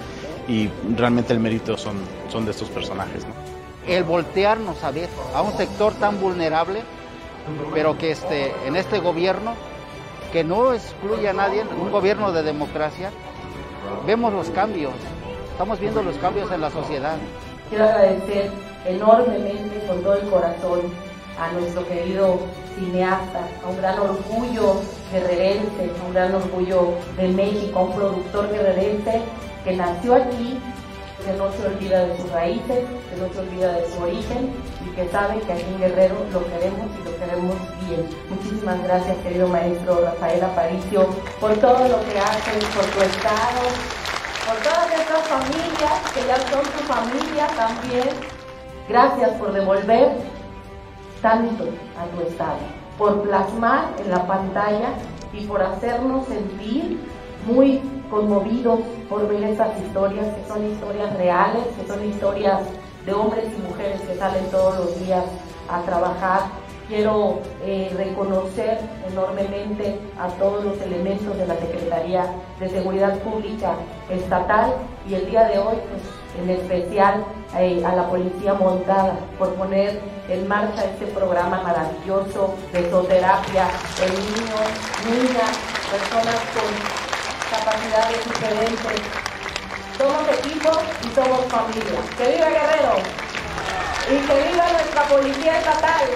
[0.47, 1.97] y realmente el mérito son,
[2.29, 3.25] son de estos personajes.
[3.27, 3.60] ¿no?
[3.87, 6.83] El voltearnos a ver a un sector tan vulnerable
[7.73, 9.55] pero que este, en este gobierno,
[10.33, 13.11] que no excluye a nadie, un gobierno de democracia,
[14.07, 14.93] vemos los cambios,
[15.51, 17.17] estamos viendo los cambios en la sociedad.
[17.69, 18.51] Quiero agradecer
[18.87, 20.81] enormemente con todo el corazón
[21.39, 22.39] a nuestro querido
[22.79, 24.81] cineasta, a un gran orgullo
[25.13, 29.23] guerrerense, a un gran orgullo de México, a un productor guerrerense
[29.65, 30.60] que nació aquí
[31.25, 34.53] que no se olvida de sus raíces, que no se olvida de su origen
[34.87, 37.57] y que sabe que aquí en Guerrero lo queremos y lo queremos
[37.87, 38.07] bien.
[38.29, 41.07] Muchísimas gracias, querido maestro Rafael Aparicio,
[41.41, 43.63] por todo lo que haces, por tu estado,
[44.47, 48.09] por todas estas familias que ya son tu familia también.
[48.89, 50.13] Gracias por devolver
[51.23, 51.65] tanto
[51.99, 52.59] a tu estado,
[52.99, 54.95] por plasmar en la pantalla
[55.33, 56.99] y por hacernos sentir
[57.47, 62.61] muy conmovidos por ver esas historias, que son historias reales, que son historias
[63.07, 65.25] de hombres y mujeres que salen todos los días
[65.69, 66.43] a trabajar.
[66.89, 72.27] Quiero eh, reconocer enormemente a todos los elementos de la Secretaría
[72.59, 73.75] de Seguridad Pública
[74.11, 74.75] Estatal
[75.09, 76.03] y el día de hoy, pues,
[76.43, 77.25] en especial
[77.57, 83.69] eh, a la Policía Montada por poner en marcha este programa maravilloso de zooterapia
[84.03, 84.69] en niños,
[85.07, 85.59] niñas,
[85.91, 87.10] personas con
[87.51, 89.03] capacidades diferentes.
[89.99, 90.71] Somos equipo
[91.03, 92.01] y somos familia.
[92.17, 92.95] ¡Que viva Guerrero!
[94.09, 96.09] Y que viva nuestra policía estatal.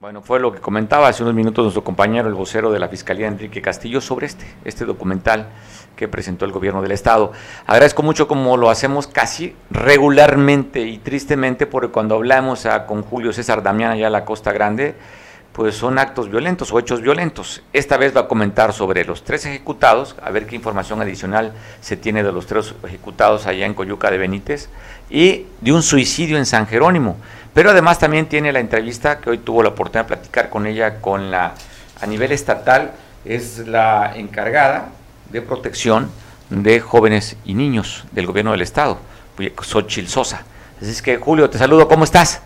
[0.00, 3.26] Bueno, fue lo que comentaba hace unos minutos nuestro compañero, el vocero de la Fiscalía,
[3.26, 5.48] Enrique Castillo, sobre este, este documental
[5.96, 7.32] que presentó el gobierno del Estado.
[7.66, 13.32] Agradezco mucho como lo hacemos casi regularmente y tristemente, porque cuando hablamos a, con Julio
[13.32, 14.94] César Damián allá a la Costa Grande,
[15.58, 17.62] pues son actos violentos o hechos violentos.
[17.72, 21.96] Esta vez va a comentar sobre los tres ejecutados, a ver qué información adicional se
[21.96, 24.68] tiene de los tres ejecutados allá en Coyuca de Benítez,
[25.10, 27.16] y de un suicidio en San Jerónimo.
[27.54, 31.00] Pero además también tiene la entrevista que hoy tuvo la oportunidad de platicar con ella
[31.00, 31.54] con la
[32.00, 32.92] a nivel estatal,
[33.24, 34.90] es la encargada
[35.32, 36.08] de protección
[36.50, 38.98] de jóvenes y niños del gobierno del estado,
[39.60, 40.44] Xochil Sosa.
[40.80, 42.42] Así es que Julio, te saludo, ¿cómo estás?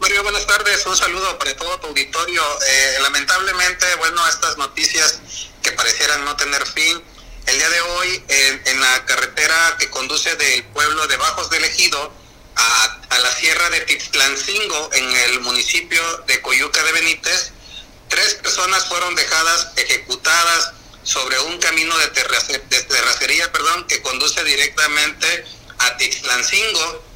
[0.00, 2.42] Mario, buenas tardes, un saludo para todo tu auditorio.
[2.66, 5.18] Eh, lamentablemente, bueno, estas noticias
[5.62, 7.02] que parecieran no tener fin,
[7.46, 8.24] el día de hoy
[8.64, 12.14] en, la carretera que conduce del pueblo de Bajos del Ejido
[12.56, 17.52] a, la sierra de Tixtlancingo, en el municipio de Coyuca de Benítez,
[18.08, 25.44] tres personas fueron dejadas ejecutadas sobre un camino de, terracería perdón, que conduce directamente
[25.78, 27.09] a Tixtlancingo,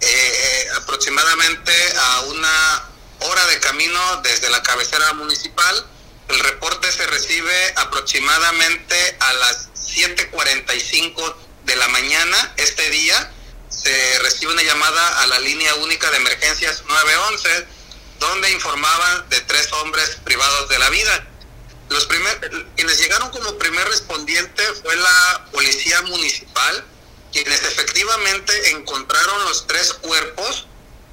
[0.00, 5.86] eh, aproximadamente a una hora de camino desde la cabecera municipal.
[6.28, 11.34] El reporte se recibe aproximadamente a las 7.45
[11.64, 13.32] de la mañana este día.
[13.68, 17.66] Se recibe una llamada a la línea única de emergencias 911,
[18.18, 21.26] donde informaban de tres hombres privados de la vida.
[21.88, 22.38] Los primer,
[22.76, 26.84] quienes llegaron como primer respondiente fue la policía municipal,
[27.32, 30.66] quienes efectivamente encontraron los tres cuerpos.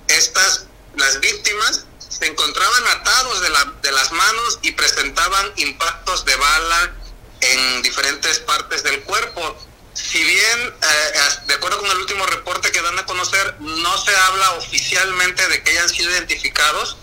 [0.07, 6.35] Estas, las víctimas, se encontraban atados de, la, de las manos y presentaban impactos de
[6.35, 6.93] bala
[7.41, 9.57] en diferentes partes del cuerpo.
[9.93, 14.15] Si bien, eh, de acuerdo con el último reporte que dan a conocer, no se
[14.15, 16.97] habla oficialmente de que hayan sido identificados,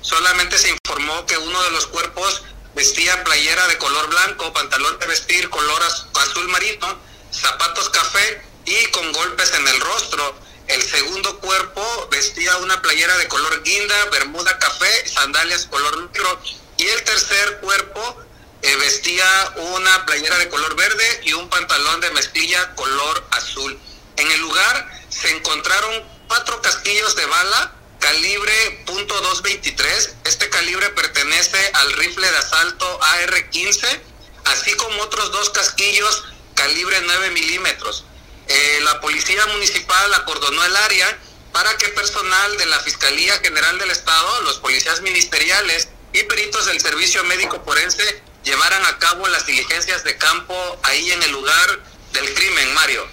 [0.00, 2.42] solamente se informó que uno de los cuerpos
[2.74, 5.82] vestía playera de color blanco, pantalón de vestir color
[6.14, 6.98] azul marino,
[7.32, 10.34] zapatos café y con golpes en el rostro.
[10.68, 16.40] El segundo cuerpo vestía una playera de color guinda, bermuda café, sandalias color negro.
[16.76, 18.18] Y el tercer cuerpo
[18.62, 23.78] eh, vestía una playera de color verde y un pantalón de mezclilla color azul.
[24.16, 30.14] En el lugar se encontraron cuatro casquillos de bala calibre .223.
[30.24, 34.00] Este calibre pertenece al rifle de asalto AR-15,
[34.46, 36.24] así como otros dos casquillos
[36.54, 38.04] calibre 9 milímetros.
[38.48, 41.18] Eh, la policía municipal acordonó el área
[41.52, 46.80] para que personal de la Fiscalía General del Estado, los policías ministeriales y peritos del
[46.80, 51.80] Servicio Médico Forense llevaran a cabo las diligencias de campo ahí en el lugar
[52.12, 53.06] del crimen, Mario.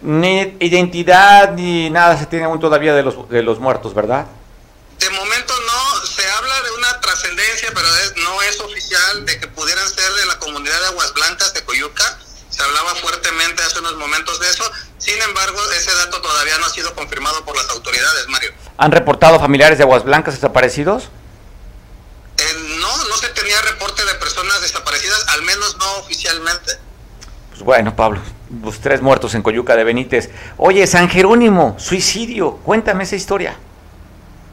[0.00, 4.26] Ni identidad ni nada se tiene aún todavía de los, de los muertos, ¿verdad?
[4.98, 9.88] De momento no, se habla de una trascendencia, pero no es oficial de que pudieran
[9.88, 12.18] ser de la comunidad de Aguas Blancas de Coyuca.
[12.58, 14.68] Se hablaba fuertemente hace unos momentos de eso.
[14.98, 18.52] Sin embargo, ese dato todavía no ha sido confirmado por las autoridades, Mario.
[18.78, 21.04] ¿Han reportado familiares de Aguas Blancas desaparecidos?
[22.36, 22.42] Eh,
[22.80, 26.72] no, no se tenía reporte de personas desaparecidas, al menos no oficialmente.
[27.50, 28.20] Pues bueno, Pablo,
[28.60, 30.30] los tres muertos en Coyuca de Benítez.
[30.56, 33.56] Oye, San Jerónimo, suicidio, cuéntame esa historia.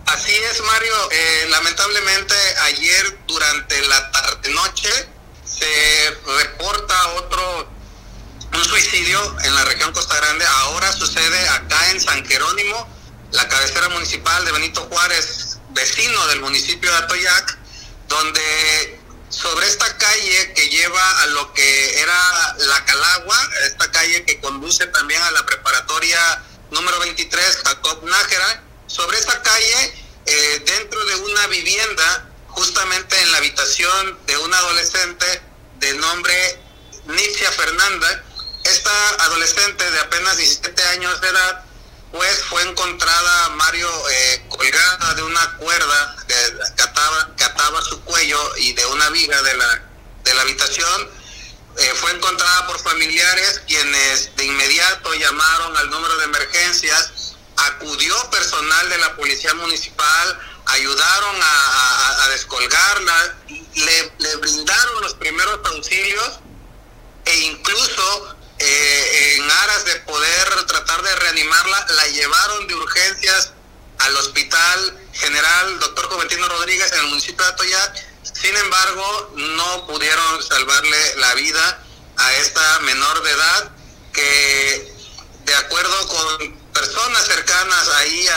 [0.06, 0.94] Así es, Mario.
[1.10, 4.90] Eh, lamentablemente ayer durante la tarde-noche
[5.44, 7.68] se reporta otro,
[8.54, 10.46] un suicidio en la región Costa Grande.
[10.46, 12.88] Ahora sucede acá en San Jerónimo,
[13.32, 17.58] la cabecera municipal de Benito Juárez, vecino del municipio de Atoyac,
[18.08, 24.40] donde sobre esta calle que lleva a lo que era la Calagua, esta calle que
[24.40, 28.64] conduce también a la preparatoria número 23, Jacob Nájera.
[28.88, 29.94] Sobre esta calle,
[30.26, 35.42] eh, dentro de una vivienda, justamente en la habitación de una adolescente
[35.80, 36.60] de nombre
[37.08, 38.24] Nicia Fernanda,
[38.66, 41.66] esta adolescente de apenas 17 años de edad
[42.12, 48.86] pues fue encontrada Mario eh, colgada de una cuerda que, ataba, su cuello y de
[48.86, 49.82] una viga de la,
[50.24, 51.10] de la habitación.
[51.78, 58.90] Eh, fue encontrada por familiares quienes de inmediato llamaron al número de emergencias, acudió personal
[58.90, 66.40] de la policía municipal, ayudaron a, descolgarla, le, le brindaron los primeros auxilios
[67.26, 73.52] e incluso eh, en aras de poder tratar de reanimarla, la llevaron de urgencias
[74.00, 78.06] al Hospital General Doctor Juventino Rodríguez en el municipio de Atoyac.
[78.24, 81.84] Sin embargo, no pudieron salvarle la vida
[82.18, 83.72] a esta menor de edad
[84.14, 84.94] que,
[85.44, 88.28] de acuerdo con personas cercanas ahí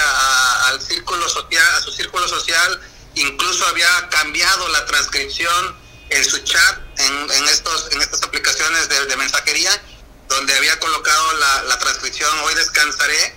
[0.67, 2.81] al círculo social, a su círculo social,
[3.15, 5.77] incluso había cambiado la transcripción
[6.11, 9.81] en su chat en, estos en estas aplicaciones de mensajería
[10.29, 11.33] donde había colocado
[11.67, 13.35] la, transcripción Hoy descansaré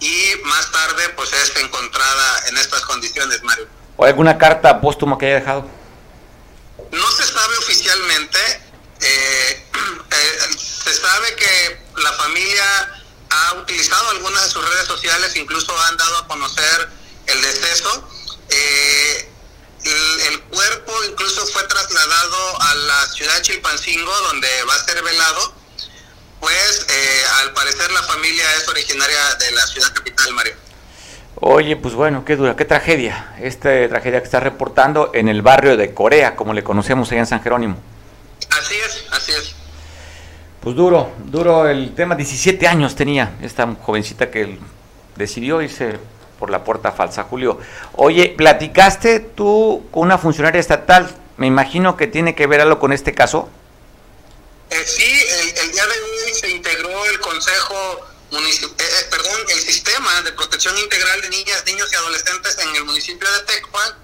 [0.00, 3.68] y más tarde pues es encontrada en estas condiciones, Mario.
[3.96, 5.68] ¿O alguna carta póstuma que haya dejado?
[6.90, 8.38] No se sabe oficialmente,
[9.00, 9.66] eh,
[10.10, 15.96] eh, se sabe que la familia ha utilizado algunas de sus redes sociales, incluso han
[15.96, 16.88] dado a conocer
[17.26, 18.08] el deceso.
[18.48, 19.28] Eh,
[19.84, 25.59] el, cuerpo incluso fue trasladado a la ciudad de Chilpancingo, donde va a ser velado
[26.40, 30.54] pues eh, al parecer la familia es originaria de la ciudad capital, Mario.
[31.36, 33.34] Oye, pues bueno, qué dura, qué tragedia.
[33.40, 37.26] Esta tragedia que está reportando en el barrio de Corea, como le conocemos allá en
[37.26, 37.76] San Jerónimo.
[38.50, 39.54] Así es, así es.
[40.60, 42.14] Pues duro, duro el tema.
[42.14, 44.58] 17 años tenía esta jovencita que
[45.16, 45.98] decidió irse
[46.38, 47.58] por la puerta falsa, Julio.
[47.94, 51.10] Oye, ¿platicaste tú con una funcionaria estatal?
[51.38, 53.48] Me imagino que tiene que ver algo con este caso.
[54.70, 56.09] Eh, sí, el, día de hoy
[57.30, 62.58] Consejo Municipal, eh, eh, perdón, el Sistema de Protección Integral de Niñas, Niños y Adolescentes
[62.58, 63.96] en el municipio de Tecpan,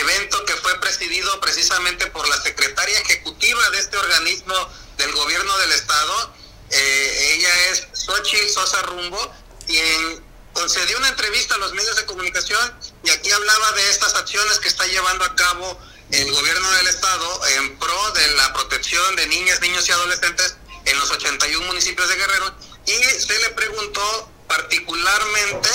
[0.00, 4.54] evento que fue presidido precisamente por la secretaria ejecutiva de este organismo
[4.96, 6.34] del gobierno del estado.
[6.70, 9.32] ella es Xochitl Sosa Rumbo,
[9.66, 14.58] quien concedió una entrevista a los medios de comunicación y aquí hablaba de estas acciones
[14.60, 15.78] que está llevando a cabo
[16.10, 20.98] el gobierno del estado en pro de la protección de niñas, niños y adolescentes en
[20.98, 22.54] los 81 municipios de Guerrero
[22.86, 25.68] y se le preguntó particularmente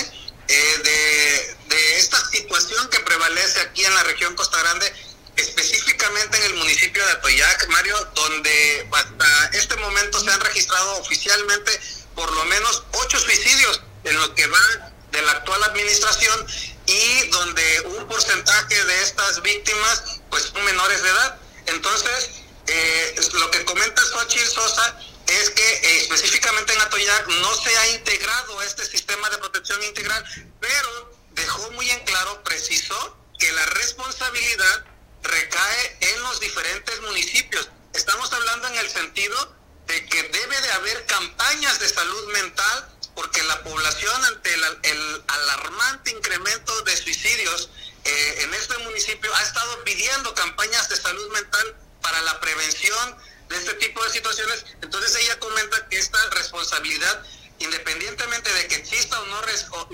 [0.48, 4.94] eh, de, de esta situación que prevalece aquí en la región Costa Grande,
[5.36, 11.80] específicamente en el municipio de Atoyac, Mario, donde hasta este momento se han registrado oficialmente
[12.16, 16.48] por lo menos ocho suicidios en lo que va de la actual administración
[16.86, 21.38] y donde un porcentaje de estas víctimas pues son menores de edad.
[21.68, 22.30] Entonces,
[22.70, 27.90] eh, lo que comenta Xochitl Sosa es que eh, específicamente en Atoyac no se ha
[27.90, 30.24] integrado este sistema de protección integral,
[30.60, 34.86] pero dejó muy en claro, precisó que la responsabilidad
[35.24, 37.70] recae en los diferentes municipios.
[37.94, 39.56] Estamos hablando en el sentido
[39.88, 46.12] de que debe de haber campañas de salud mental porque la población ante el, alarmante
[46.12, 47.70] incremento de suicidios
[48.06, 53.18] eh, en este municipio ha estado pidiendo campañas de salud mental para la prevención
[53.50, 54.66] de este tipo de situaciones.
[54.82, 57.24] Entonces ella comenta que esta responsabilidad,
[57.60, 59.42] independientemente de que exista o no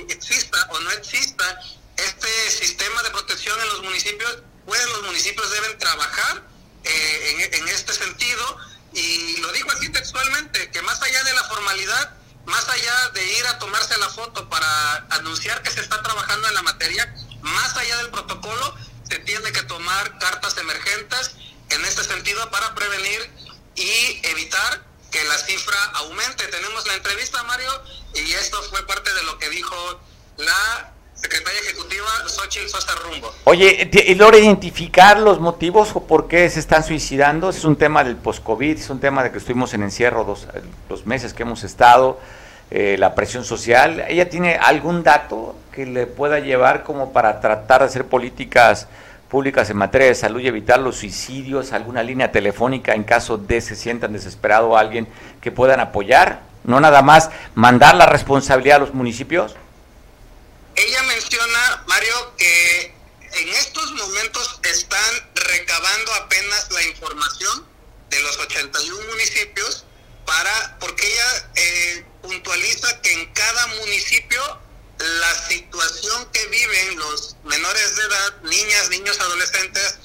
[0.10, 1.62] exista o no exista
[1.98, 6.44] este sistema de protección en los municipios, pues los municipios deben trabajar
[6.84, 8.58] eh, en, en este sentido.
[8.94, 12.16] Y lo digo así textualmente, que más allá de la formalidad,
[12.46, 16.54] más allá de ir a tomarse la foto para anunciar que se está trabajando en
[16.54, 18.76] la materia, más allá del protocolo,
[19.10, 21.36] se tiene que tomar cartas emergentes
[21.70, 23.20] en este sentido para prevenir
[23.76, 26.46] y evitar que la cifra aumente.
[26.48, 27.72] Tenemos la entrevista, Mario,
[28.14, 29.76] y esto fue parte de lo que dijo
[30.38, 33.34] la secretaria ejecutiva Xochitl Sosa Rumbo.
[33.46, 37.50] Oye, ¿y logra identificar los motivos o por qué se están suicidando?
[37.50, 40.48] Es un tema del post-COVID, es un tema de que estuvimos en encierro dos,
[40.90, 42.20] los meses que hemos estado,
[42.70, 44.06] eh, la presión social.
[44.08, 48.88] ¿Ella tiene algún dato que le pueda llevar como para tratar de hacer políticas
[49.30, 53.62] públicas en materia de salud y evitar los suicidios, alguna línea telefónica en caso de
[53.62, 55.08] se sientan desesperado alguien
[55.42, 56.42] que puedan apoyar?
[56.64, 59.56] No nada más mandar la responsabilidad a los municipios.
[60.76, 62.94] Ella menciona, Mario, que
[63.34, 67.66] en estos momentos están recabando apenas la información
[68.10, 69.86] de los 81 municipios
[70.26, 74.42] para, porque ella eh, puntualiza que en cada municipio
[75.00, 79.96] la situación que viven los menores de edad, niñas, niños, adolescentes,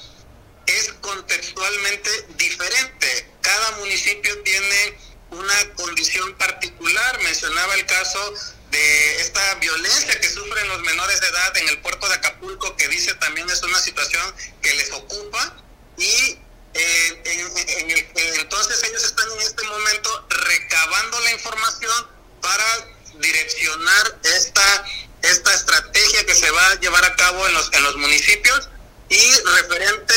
[0.65, 3.31] es contextualmente diferente.
[3.41, 4.97] Cada municipio tiene
[5.31, 7.21] una condición particular.
[7.23, 8.33] Mencionaba el caso
[8.71, 12.87] de esta violencia que sufren los menores de edad en el puerto de Acapulco, que
[12.87, 15.57] dice también es una situación que les ocupa
[15.97, 16.39] y
[16.73, 22.07] eh, entonces ellos están en este momento recabando la información
[22.41, 22.87] para
[23.21, 24.85] direccionar esta,
[25.21, 28.69] esta estrategia que se va a llevar a cabo en los, en los municipios.
[29.09, 30.13] Y referente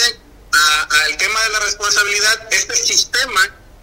[1.05, 3.41] al tema de la responsabilidad, este sistema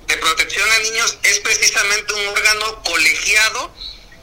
[0.07, 3.73] de protección a niños es precisamente un órgano colegiado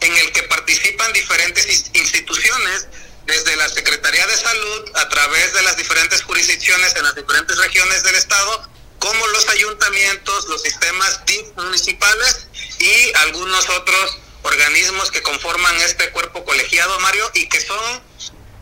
[0.01, 2.89] en el que participan diferentes instituciones,
[3.27, 8.03] desde la Secretaría de Salud, a través de las diferentes jurisdicciones en las diferentes regiones
[8.03, 11.20] del Estado, como los ayuntamientos, los sistemas
[11.57, 12.47] municipales
[12.79, 18.03] y algunos otros organismos que conforman este cuerpo colegiado, Mario, y que son,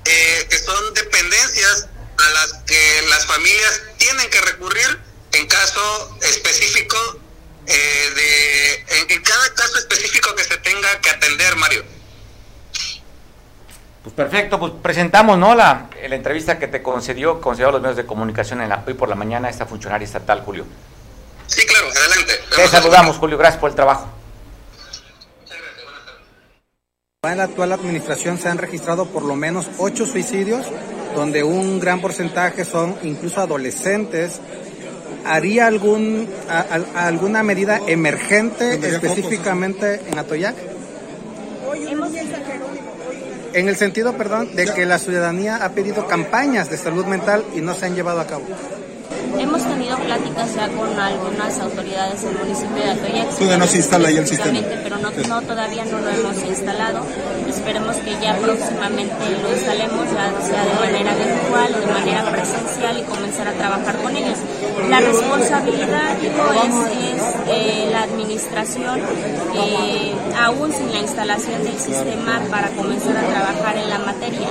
[0.05, 4.99] eh, que son dependencias a las que las familias tienen que recurrir
[5.33, 6.97] en caso específico
[7.66, 11.85] eh, de en, cada caso específico que se tenga que atender, Mario.
[14.03, 15.55] Pues perfecto, pues presentamos ¿no?
[15.57, 18.95] la, la entrevista que te concedió, concedió a los medios de comunicación en la, hoy
[18.95, 20.64] por la mañana esta funcionaria estatal, Julio.
[21.49, 22.41] Sí, claro, adelante.
[22.55, 24.16] Te saludamos, Julio, gracias por el trabajo.
[27.31, 30.66] En la actual administración se han registrado por lo menos ocho suicidios,
[31.14, 34.41] donde un gran porcentaje son incluso adolescentes
[35.27, 36.29] ¿Haría algún,
[36.95, 40.55] alguna medida emergente específicamente en Atoyac?
[43.53, 47.61] en el sentido, perdón, de que la ciudadanía ha pedido campañas de salud mental y
[47.61, 48.45] no se han llevado a cabo.
[49.39, 53.28] Hemos tenido pláticas ya con algunas autoridades del municipio de Atoyac.
[53.30, 54.59] ¿Todavía no se instala ahí el sistema?
[54.82, 57.01] Pero no, no, todavía no lo hemos instalado.
[57.49, 62.99] Esperemos que ya próximamente lo instalemos, ya sea de manera virtual o de manera presencial
[62.99, 64.39] y comenzar a trabajar con ellos.
[64.89, 66.74] La responsabilidad es,
[67.49, 69.01] eh, la administración,
[69.55, 74.49] eh, aún sin la instalación del sistema, para comenzar a trabajar en la materia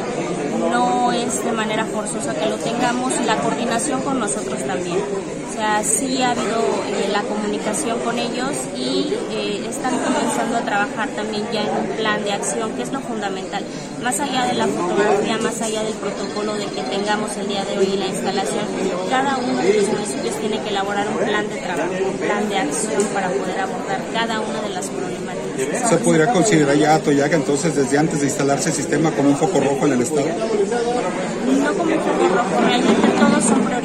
[0.70, 4.75] no es de manera forzosa que lo tengamos y la coordinación con nosotros también.
[4.76, 10.62] O sea, sí ha habido eh, la comunicación con ellos y eh, están comenzando a
[10.62, 13.64] trabajar también ya en un plan de acción, que es lo fundamental.
[14.04, 17.78] Más allá de la fotografía, más allá del protocolo de que tengamos el día de
[17.78, 18.66] hoy la instalación,
[19.10, 22.58] cada uno de los municipios tiene que elaborar un plan de trabajo, un plan de
[22.58, 25.90] acción para poder abordar cada una de las problemáticas.
[25.90, 29.60] ¿Se podría considerar ya Atoyac entonces desde antes de instalarse el sistema como un foco
[29.62, 30.28] rojo en el Estado?
[30.28, 33.85] No como un foco rojo, realmente todos son prioritarios,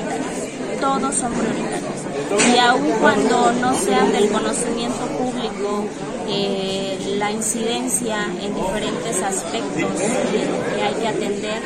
[0.80, 2.54] todos son prioritarios.
[2.54, 5.84] Y aun cuando no sean del conocimiento público,
[6.28, 10.00] eh, la incidencia en diferentes aspectos
[10.74, 11.60] que hay que atender,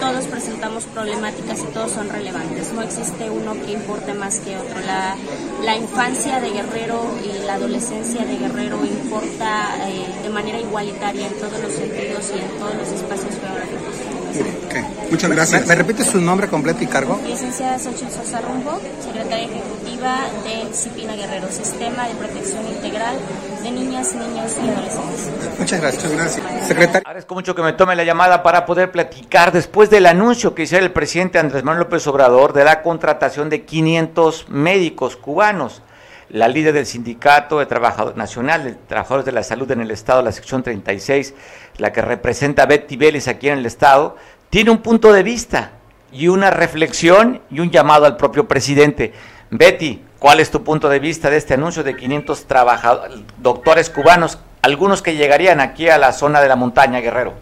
[0.00, 2.72] todos presentamos problemáticas y todos son relevantes.
[2.72, 4.80] No existe uno que importe más que otro.
[4.80, 11.34] La, infancia de Guerrero y la adolescencia de Guerrero importa eh, de manera igualitaria en
[11.34, 14.19] todos los sentidos y en todos los espacios geográficos.
[14.30, 14.84] Okay.
[15.10, 15.66] Muchas gracias.
[15.66, 17.20] ¿Me, repite su nombre completo y cargo?
[17.26, 23.16] Licenciada Xochitl Sosa Rumbo, secretaria ejecutiva de Cipina Guerrero, Sistema de Protección Integral
[23.62, 25.58] de Niñas, Niños y Adolescentes.
[25.58, 26.04] Muchas gracias.
[26.04, 26.68] Muchas gracias.
[26.68, 27.02] Secretaria.
[27.04, 30.76] Agradezco mucho que me tome la llamada para poder platicar después del anuncio que hizo
[30.76, 35.82] el presidente Andrés Manuel López Obrador de la contratación de 500 médicos cubanos
[36.30, 40.22] la líder del Sindicato de Trabajadores Nacional de Trabajadores de la Salud en el Estado,
[40.22, 41.34] la sección 36,
[41.78, 44.16] la que representa a Betty Vélez aquí en el Estado,
[44.48, 45.72] tiene un punto de vista
[46.12, 49.12] y una reflexión y un llamado al propio presidente.
[49.50, 54.38] Betty, ¿cuál es tu punto de vista de este anuncio de 500 trabajadores, doctores cubanos,
[54.62, 57.34] algunos que llegarían aquí a la zona de la montaña, Guerrero?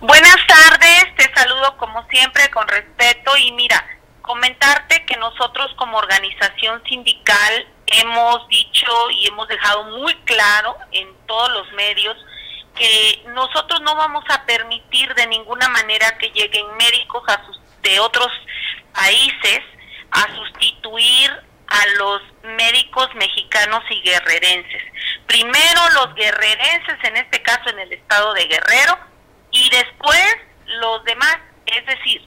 [0.00, 3.84] Buenas tardes, te saludo como siempre con respeto y mira,
[4.22, 11.52] comentarte que nosotros como organización sindical hemos dicho y hemos dejado muy claro en todos
[11.52, 12.16] los medios
[12.74, 18.00] que nosotros no vamos a permitir de ninguna manera que lleguen médicos a sus, de
[18.00, 18.28] otros
[18.94, 19.60] países
[20.10, 21.30] a sustituir
[21.66, 22.22] a los
[22.56, 24.82] médicos mexicanos y guerrerenses.
[25.26, 28.98] Primero los guerrerenses, en este caso en el estado de Guerrero,
[29.50, 31.38] y después los demás.
[31.66, 32.22] Es decir,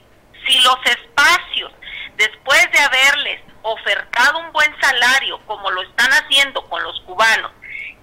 [0.47, 1.71] si los espacios
[2.17, 7.51] después de haberles ofertado un buen salario, como lo están haciendo con los cubanos,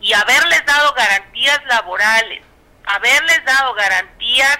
[0.01, 2.43] y haberles dado garantías laborales,
[2.85, 4.59] haberles dado garantías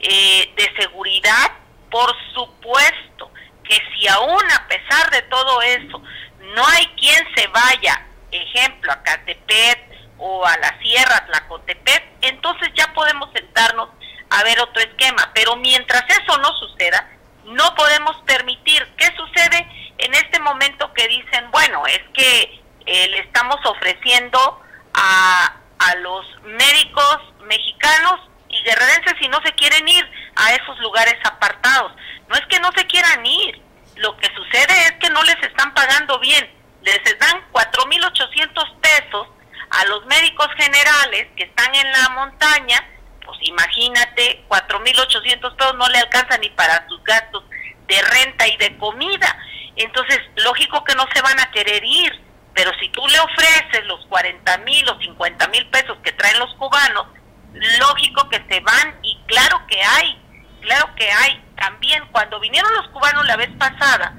[0.00, 1.52] eh, de seguridad,
[1.90, 3.30] por supuesto
[3.64, 6.02] que si aún a pesar de todo eso
[6.54, 9.78] no hay quien se vaya, ejemplo, a Catepet
[10.18, 13.88] o a la Sierra Tlacotepet, entonces ya podemos sentarnos
[14.30, 15.30] a ver otro esquema.
[15.34, 17.08] Pero mientras eso no suceda,
[17.46, 18.86] no podemos permitir.
[18.96, 19.66] ¿Qué sucede
[19.98, 24.60] en este momento que dicen, bueno, es que eh, le estamos ofreciendo
[24.94, 30.04] a, a los médicos mexicanos y guerrerenses si no se quieren ir
[30.36, 31.92] a esos lugares apartados?
[32.28, 33.62] No es que no se quieran ir,
[33.96, 36.50] lo que sucede es que no les están pagando bien.
[36.82, 39.28] Les dan 4.800 pesos
[39.70, 42.88] a los médicos generales que están en la montaña
[43.24, 47.44] pues imagínate, 4.800 pesos no le alcanza ni para sus gastos
[47.88, 49.36] de renta y de comida.
[49.76, 52.12] Entonces, lógico que no se van a querer ir,
[52.54, 56.54] pero si tú le ofreces los 40 mil o 50 mil pesos que traen los
[56.54, 57.06] cubanos,
[57.80, 60.18] lógico que se van y claro que hay,
[60.60, 61.42] claro que hay.
[61.56, 64.14] También cuando vinieron los cubanos la vez pasada,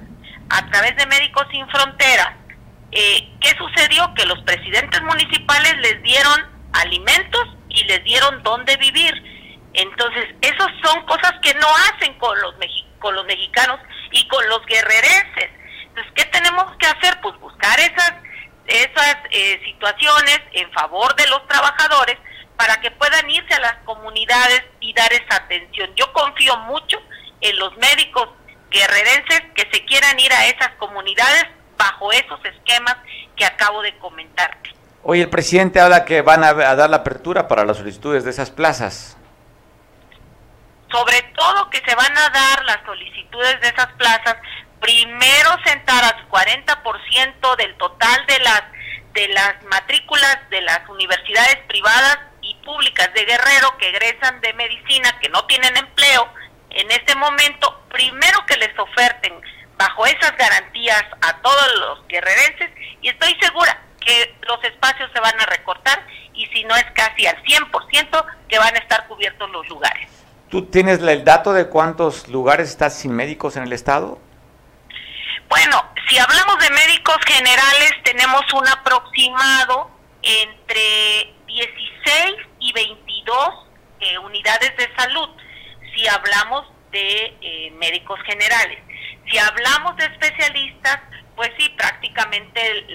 [0.49, 2.33] a través de Médicos Sin Fronteras,
[2.91, 4.13] eh, ¿qué sucedió?
[4.13, 9.13] Que los presidentes municipales les dieron alimentos y les dieron dónde vivir.
[9.73, 12.55] Entonces, esas son cosas que no hacen con los,
[12.99, 13.79] con los mexicanos
[14.11, 15.49] y con los guerrerenses.
[15.87, 17.19] Entonces, ¿qué tenemos que hacer?
[17.21, 18.13] Pues buscar esas,
[18.67, 22.17] esas eh, situaciones en favor de los trabajadores
[22.57, 25.93] para que puedan irse a las comunidades y dar esa atención.
[25.95, 26.97] Yo confío mucho
[27.41, 28.29] en los médicos
[28.71, 31.45] guerrerenses que se quieran ir a esas comunidades
[31.77, 32.95] bajo esos esquemas
[33.35, 34.74] que acabo de comentarte.
[35.07, 38.49] Hoy el presidente habla que van a, dar la apertura para las solicitudes de esas
[38.49, 39.15] plazas.
[40.91, 44.37] Sobre todo que se van a dar las solicitudes de esas plazas,
[44.81, 48.63] primero sentar al 40% del total de las
[49.13, 55.19] de las matrículas de las universidades privadas y públicas de Guerrero que egresan de medicina,
[55.19, 56.27] que no tienen empleo,
[56.71, 59.39] en este momento, primero que les oferten
[59.77, 65.39] bajo esas garantías a todos los guerrerenses y estoy segura que los espacios se van
[65.39, 69.67] a recortar y si no es casi al 100% que van a estar cubiertos los
[69.67, 70.09] lugares.
[70.49, 74.19] ¿Tú tienes el dato de cuántos lugares están sin médicos en el estado?
[75.49, 79.91] Bueno, si hablamos de médicos generales, tenemos un aproximado
[80.21, 83.37] entre 16 y 22
[83.99, 85.29] eh, unidades de salud,
[85.93, 88.79] si hablamos de eh, médicos generales.
[89.29, 90.99] Si hablamos de especialistas,
[91.35, 92.87] pues sí, prácticamente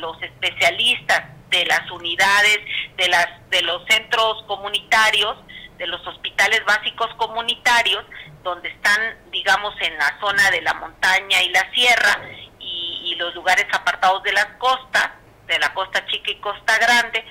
[0.00, 2.58] los especialistas de las unidades,
[2.96, 5.36] de, las, de los centros comunitarios,
[5.78, 8.04] de los hospitales básicos comunitarios,
[8.42, 12.20] donde están, digamos, en la zona de la montaña y la sierra
[12.58, 15.10] y, y los lugares apartados de las costas,
[15.46, 17.24] de la costa chica y costa grande,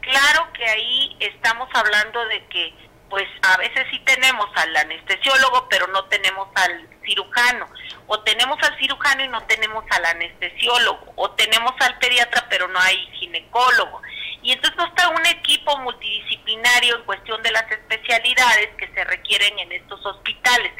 [0.00, 2.74] claro que ahí estamos hablando de que
[3.14, 7.68] pues a veces sí tenemos al anestesiólogo, pero no tenemos al cirujano,
[8.08, 12.80] o tenemos al cirujano y no tenemos al anestesiólogo, o tenemos al pediatra, pero no
[12.80, 14.02] hay ginecólogo.
[14.42, 19.60] Y entonces no está un equipo multidisciplinario en cuestión de las especialidades que se requieren
[19.60, 20.72] en estos hospitales.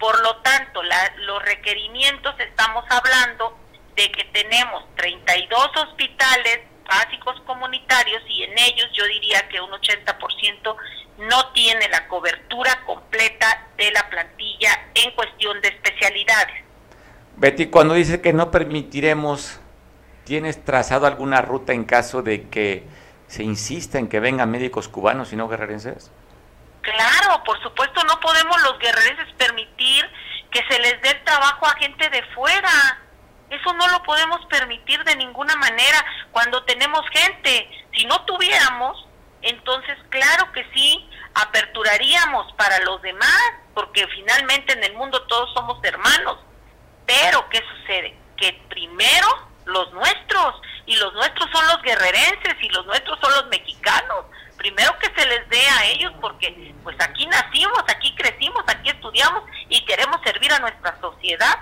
[0.00, 3.54] Por lo tanto, los requerimientos estamos hablando
[3.96, 10.76] de que tenemos 32 hospitales básicos comunitarios y en ellos yo diría que un 80%
[11.18, 16.64] no tiene la cobertura completa de la plantilla en cuestión de especialidades.
[17.36, 19.60] Betty, cuando dice que no permitiremos,
[20.24, 22.84] ¿tienes trazado alguna ruta en caso de que
[23.26, 26.10] se insista en que vengan médicos cubanos y no guerrerenses?
[26.82, 30.04] Claro, por supuesto no podemos los guerrerenses permitir
[30.50, 32.98] que se les dé trabajo a gente de fuera.
[33.48, 37.70] Eso no lo podemos permitir de ninguna manera cuando tenemos gente.
[37.94, 39.06] Si no tuviéramos,
[39.42, 45.82] entonces claro que sí, aperturaríamos para los demás, porque finalmente en el mundo todos somos
[45.84, 46.38] hermanos.
[47.06, 48.16] Pero, ¿qué sucede?
[48.36, 49.28] Que primero
[49.66, 54.26] los nuestros, y los nuestros son los guerrerenses, y los nuestros son los mexicanos.
[54.56, 59.42] Primero que se les dé a ellos, porque pues aquí nacimos, aquí crecimos, aquí estudiamos
[59.68, 61.58] y queremos servir a nuestra sociedad.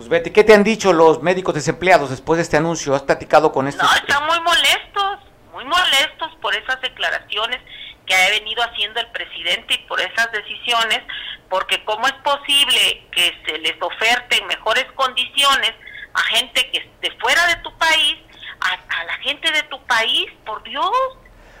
[0.00, 2.94] Pues Betty, ¿qué te han dicho los médicos desempleados después de este anuncio?
[2.94, 3.86] ¿Has platicado con estos?
[3.86, 5.18] No, están muy molestos,
[5.52, 7.60] muy molestos por esas declaraciones
[8.06, 11.02] que ha venido haciendo el presidente y por esas decisiones,
[11.50, 15.74] porque cómo es posible que se les oferten mejores condiciones
[16.14, 18.16] a gente que esté fuera de tu país,
[18.60, 20.90] a, la gente de tu país, por Dios,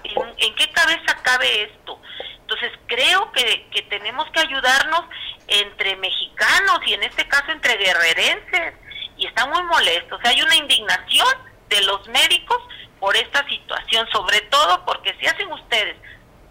[0.04, 2.00] ¿en, qué cabeza cabe esto?
[2.40, 5.04] Entonces creo que, que tenemos que ayudarnos
[5.46, 8.74] entre mexicanos y en este caso entre guerrerenses
[9.16, 10.20] y están muy molestos.
[10.24, 11.28] hay una indignación
[11.68, 12.58] de los médicos
[12.98, 15.96] por esta situación, sobre todo porque si hacen ustedes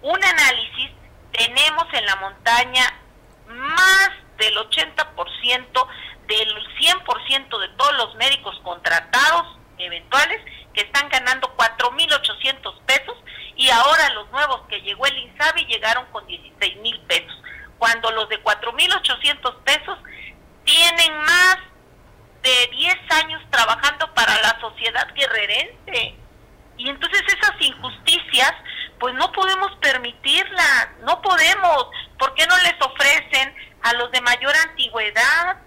[0.01, 0.91] un análisis,
[1.31, 2.93] tenemos en la montaña
[3.47, 5.87] más del 80%
[6.27, 10.41] del 100% de todos los médicos contratados eventuales
[10.73, 13.17] que están ganando 4.800 pesos
[13.55, 17.43] y ahora los nuevos que llegó el INSABI llegaron con 16.000 pesos,
[17.77, 19.97] cuando los de 4.800 pesos
[20.63, 21.57] tienen más
[22.41, 26.15] de 10 años trabajando para la sociedad guerrerense.
[26.77, 28.53] Y entonces esas injusticias
[28.99, 31.87] pues no podemos permitirla, no podemos.
[32.17, 35.57] ¿Por qué no les ofrecen a los de mayor antigüedad?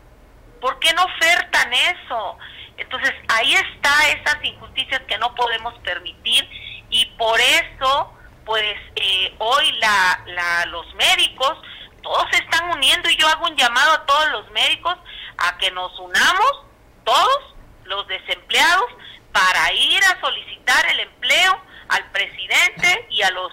[0.60, 2.38] ¿Por qué no ofertan eso?
[2.82, 6.48] Entonces ahí está esas injusticias que no podemos permitir
[6.90, 8.12] y por eso
[8.44, 11.56] pues eh, hoy la, los médicos
[12.02, 14.96] todos se están uniendo y yo hago un llamado a todos los médicos
[15.38, 16.64] a que nos unamos
[17.04, 17.54] todos
[17.84, 18.90] los desempleados
[19.32, 23.52] para ir a solicitar el empleo al presidente y a los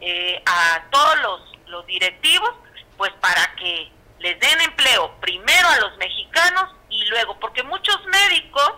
[0.00, 1.18] eh, a todos
[1.66, 2.54] los directivos,
[2.96, 8.74] pues para que les den empleo primero a los mexicanos y luego, porque muchos médicos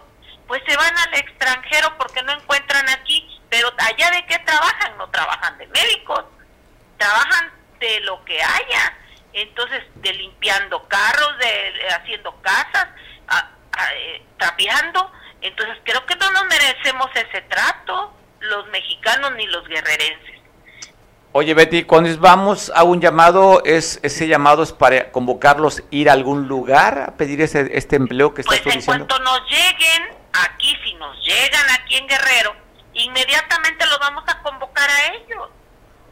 [0.46, 5.08] pues se van al extranjero porque no encuentran aquí, pero allá de qué trabajan, no
[5.10, 6.24] trabajan de médicos,
[6.98, 8.98] trabajan de lo que haya,
[9.32, 12.88] entonces de limpiando carros, de, haciendo casas,
[13.94, 20.39] eh, trapeando, entonces creo que no nos merecemos ese trato los mexicanos ni los guerrerenses.
[21.32, 26.12] Oye Betty, cuando vamos a un llamado, es ese llamado es para convocarlos ir a
[26.12, 30.76] algún lugar a pedir ese, este empleo que estás pues en cuanto nos lleguen aquí,
[30.84, 32.56] si nos llegan aquí en Guerrero,
[32.94, 35.48] inmediatamente los vamos a convocar a ellos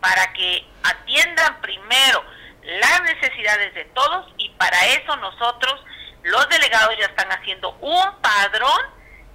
[0.01, 2.23] para que atiendan primero
[2.62, 5.83] las necesidades de todos y para eso nosotros,
[6.23, 8.83] los delegados ya están haciendo un padrón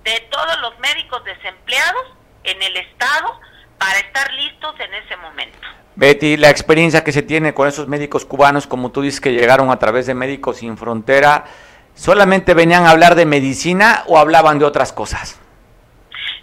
[0.05, 2.13] de todos los médicos desempleados
[2.45, 3.41] en el Estado
[3.77, 5.59] para estar listos en ese momento.
[5.95, 9.69] Betty, la experiencia que se tiene con esos médicos cubanos, como tú dices que llegaron
[9.69, 11.45] a través de Médicos Sin Frontera,
[11.93, 15.39] ¿solamente venían a hablar de medicina o hablaban de otras cosas?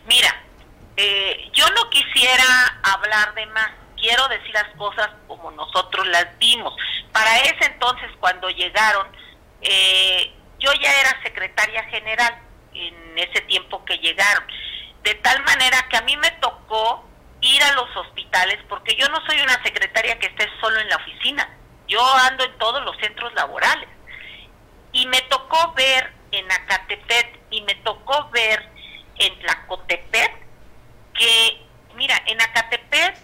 [0.07, 0.45] Mira,
[0.97, 6.75] eh, yo no quisiera hablar de más, quiero decir las cosas como nosotros las vimos.
[7.13, 9.07] Para ese entonces, cuando llegaron,
[9.63, 12.39] eh, yo ya era secretaria general
[12.73, 14.45] en ese tiempo que llegaron,
[15.03, 17.10] de tal manera que a mí me tocó
[17.41, 20.97] ir a los hospitales, porque yo no soy una secretaria que esté solo en la
[20.97, 21.49] oficina,
[21.89, 23.89] yo ando en todos los centros laborales.
[24.93, 28.69] Y me tocó ver en Acatepet y me tocó ver
[29.19, 30.33] en Tlacotepet
[31.15, 31.63] que,
[31.95, 33.17] mira, en Acatepet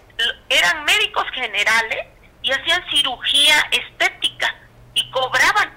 [0.48, 2.06] eran médicos generales
[2.42, 4.54] y hacían cirugía estética
[4.94, 5.72] y cobraban.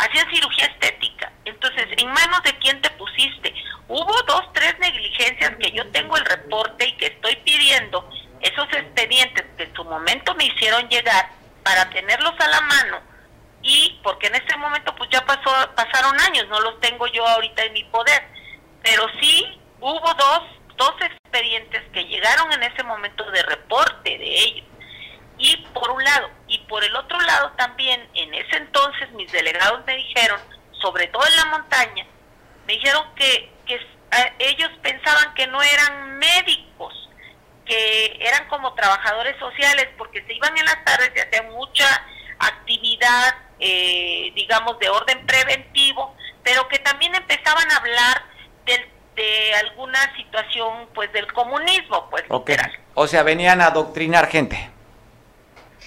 [0.00, 1.30] Hacían cirugía estética.
[1.44, 3.54] Entonces, ¿en manos de quién te pusiste?
[3.88, 8.08] Hubo dos, tres negligencias que yo tengo el reporte y que estoy pidiendo
[8.40, 11.28] esos expedientes que en su momento me hicieron llegar
[11.62, 13.00] para tenerlos a la mano
[13.62, 17.64] y porque en ese momento pues ya pasó pasaron años, no los tengo yo ahorita
[17.64, 18.22] en mi poder,
[18.82, 20.42] pero sí hubo dos
[20.76, 24.66] dos expedientes que llegaron en ese momento de reporte de ellos.
[25.40, 29.82] Y por un lado, y por el otro lado también, en ese entonces mis delegados
[29.86, 30.38] me dijeron,
[30.82, 32.06] sobre todo en la montaña,
[32.66, 33.80] me dijeron que, que
[34.38, 37.08] ellos pensaban que no eran médicos,
[37.64, 41.86] que eran como trabajadores sociales, porque se iban en las tardes y hacían mucha
[42.38, 46.14] actividad, eh, digamos, de orden preventivo,
[46.44, 48.24] pero que también empezaban a hablar
[48.66, 48.86] del
[49.16, 52.72] de alguna situación pues del comunismo, pues literal.
[52.94, 54.70] O sea, venían a adoctrinar gente.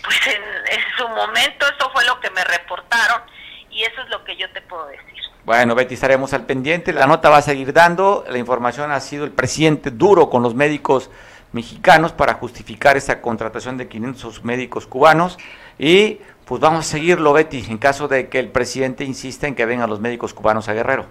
[0.03, 3.21] Pues en, su momento eso fue lo que me reportaron
[3.69, 5.21] y eso es lo que yo te puedo decir.
[5.45, 9.25] Bueno, Betty, estaremos al pendiente, la nota va a seguir dando, la información ha sido
[9.25, 11.09] el presidente duro con los médicos
[11.51, 15.37] mexicanos para justificar esa contratación de 500 médicos cubanos
[15.77, 19.65] y pues vamos a seguirlo, Betty, en caso de que el presidente insista en que
[19.65, 21.07] vengan los médicos cubanos a Guerrero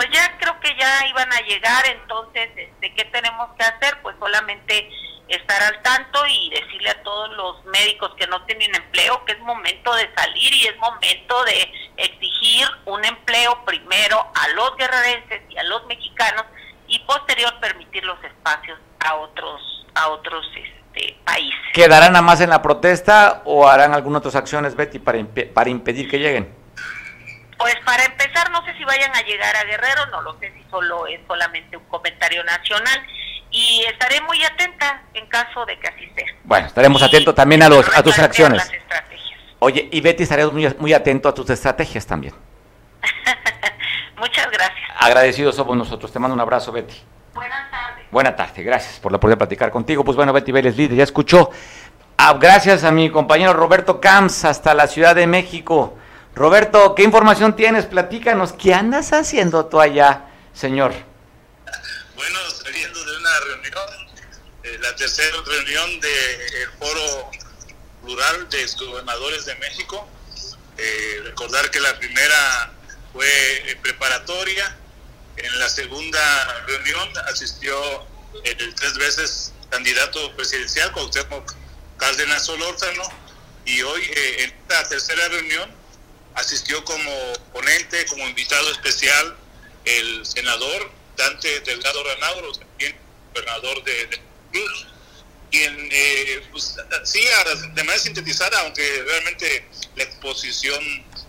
[0.00, 3.98] pues ya creo que ya iban a llegar, entonces, este, ¿qué tenemos que hacer?
[4.00, 4.88] Pues solamente
[5.30, 9.38] estar al tanto y decirle a todos los médicos que no tienen empleo que es
[9.40, 15.58] momento de salir y es momento de exigir un empleo primero a los guerrerenses y
[15.58, 16.44] a los mexicanos
[16.88, 21.60] y posterior permitir los espacios a otros a otros este, países.
[21.74, 25.18] ¿Quedarán a más en la protesta o harán algunas otras acciones, Betty, para,
[25.54, 26.54] para impedir que lleguen?
[27.58, 30.64] Pues para empezar, no sé si vayan a llegar a Guerrero, no lo sé si
[30.70, 33.06] solo es solamente un comentario nacional
[33.50, 36.26] y estaré muy atenta en caso de que así sea.
[36.44, 38.70] Bueno, estaremos atentos también a, los, a tus acciones.
[39.58, 42.34] Oye, y Betty, estaremos muy, muy atento a tus estrategias también.
[44.16, 44.90] Muchas gracias.
[44.98, 46.12] Agradecidos somos nosotros.
[46.12, 46.94] Te mando un abrazo, Betty.
[47.34, 48.06] Buenas tardes.
[48.10, 50.04] Buenas tardes, gracias por la poder platicar contigo.
[50.04, 51.50] Pues bueno, Betty Vélez Líder ya escuchó.
[52.16, 55.96] Ah, gracias a mi compañero Roberto Camps hasta la Ciudad de México.
[56.34, 57.86] Roberto, ¿qué información tienes?
[57.86, 60.92] Platícanos, ¿qué andas haciendo tú allá, señor?
[62.14, 64.08] Bueno, saliendo de una reunión,
[64.64, 67.30] eh, la tercera reunión del Foro
[68.02, 70.08] Plural de Gobernadores de México.
[70.78, 72.72] Eh, recordar que la primera
[73.12, 73.26] fue
[73.70, 74.76] eh, preparatoria,
[75.36, 78.06] en la segunda reunión asistió
[78.44, 81.54] el tres veces candidato presidencial, Cuauhtémoc
[81.98, 83.02] Cárdenas Solórzano,
[83.64, 85.70] y hoy en esta tercera reunión
[86.34, 87.10] asistió como
[87.52, 89.36] ponente, como invitado especial,
[89.84, 92.96] el senador Dante Delgado Ranauro, también
[93.32, 94.86] gobernador de, de Cruz,
[95.50, 100.82] quien eh, pues, sí, de manera sintetizada, aunque realmente la exposición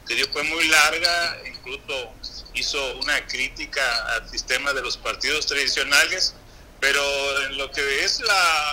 [0.07, 2.13] que dio fue muy larga, incluso
[2.53, 6.35] hizo una crítica al sistema de los partidos tradicionales,
[6.79, 8.21] pero en lo que es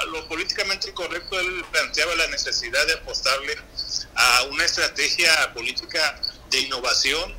[0.07, 3.55] lo políticamente correcto, él planteaba la necesidad de apostarle
[4.15, 6.19] a una estrategia política
[6.51, 7.35] de innovación,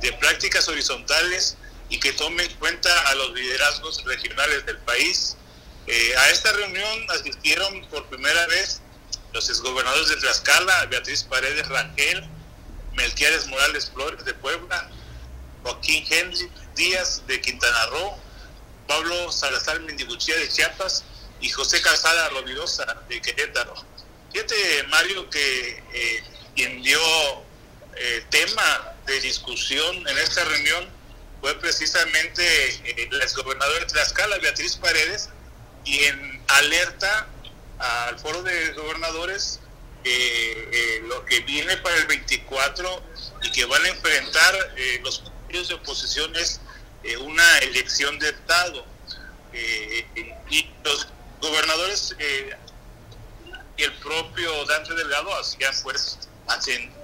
[0.00, 1.56] de prácticas horizontales
[1.90, 5.36] y que tome en cuenta a los liderazgos regionales del país.
[5.86, 8.80] Eh, a esta reunión asistieron por primera vez
[9.32, 12.24] los exgobernadores de Tlaxcala, Beatriz Paredes Rangel,
[12.94, 14.90] Melquiades Morales Flores de Puebla,
[15.62, 18.16] Joaquín Henry Díaz de Quintana Roo,
[18.86, 21.04] Pablo Salazar Mendiguchía de Chiapas
[21.40, 23.74] y José Calzada Rovirosa de Querétaro.
[24.32, 26.22] Fíjate, Mario, que eh,
[26.54, 26.98] quien dio
[27.96, 30.88] eh, tema de discusión en esta reunión
[31.40, 32.42] fue precisamente
[32.84, 35.28] eh, la exgobernadora de Tlaxcala, Beatriz Paredes,
[35.84, 37.28] quien alerta
[37.78, 39.60] al foro de gobernadores
[40.04, 43.02] eh, lo que viene para el 24
[43.42, 44.54] y que van a enfrentar
[45.02, 46.60] los partidos de oposición es
[47.20, 48.84] una elección de Estado.
[50.50, 51.08] y los
[51.40, 52.56] gobernadores eh,
[53.76, 56.18] y el propio Dante Delgado hacían pues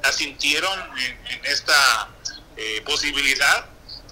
[0.03, 2.09] asintieron en, esta
[2.57, 3.66] eh, posibilidad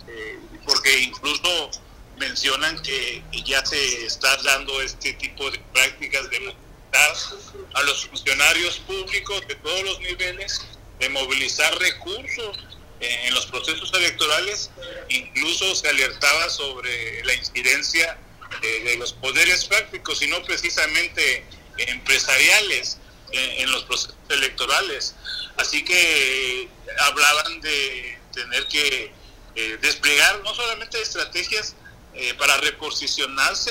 [0.07, 1.71] eh, porque incluso
[2.19, 7.39] mencionan que ya se está dando este tipo de prácticas de movilizar
[7.75, 10.62] a los funcionarios públicos de todos los niveles,
[10.99, 12.59] de movilizar recursos
[13.01, 14.71] en los procesos electorales,
[15.09, 18.19] incluso se alertaba sobre la incidencia
[18.61, 21.45] de, los poderes prácticos y no precisamente
[21.77, 22.99] empresariales
[23.31, 25.14] en, los procesos electorales.
[25.59, 26.69] Así que eh,
[27.01, 29.12] hablaban de tener que
[29.55, 31.75] eh, desplegar no solamente estrategias
[32.19, 33.71] eh, para reposicionarse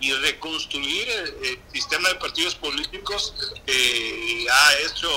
[0.00, 3.34] y reconstruir el, sistema de partidos políticos
[3.64, 5.08] que ha hecho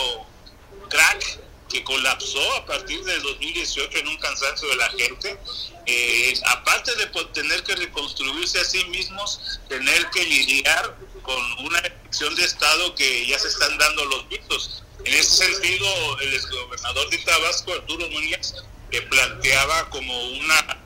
[0.90, 5.38] crack que colapsó a partir del 2018 en un cansancio de la gente,
[5.86, 12.34] eh, aparte de tener que reconstruirse a sí mismos, tener que lidiar con una elección
[12.36, 14.84] de Estado que ya se están dando los mitos.
[15.04, 18.56] En ese sentido, el exgobernador de Tabasco, Arturo Núñez,
[18.90, 20.79] que planteaba como una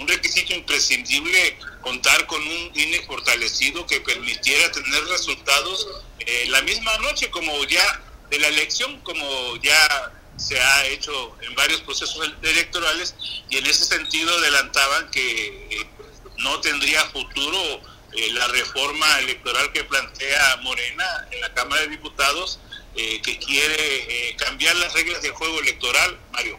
[0.00, 5.86] un requisito imprescindible contar con un INE fortalecido que permitiera tener resultados
[6.18, 11.54] eh, la misma noche como ya de la elección, como ya se ha hecho en
[11.54, 13.14] varios procesos electorales
[13.50, 15.86] y en ese sentido adelantaban que eh,
[16.38, 17.58] no tendría futuro
[18.12, 22.58] eh, la reforma electoral que plantea Morena en la Cámara de Diputados,
[22.92, 26.58] que quiere cambiar las reglas del juego electoral, Mario.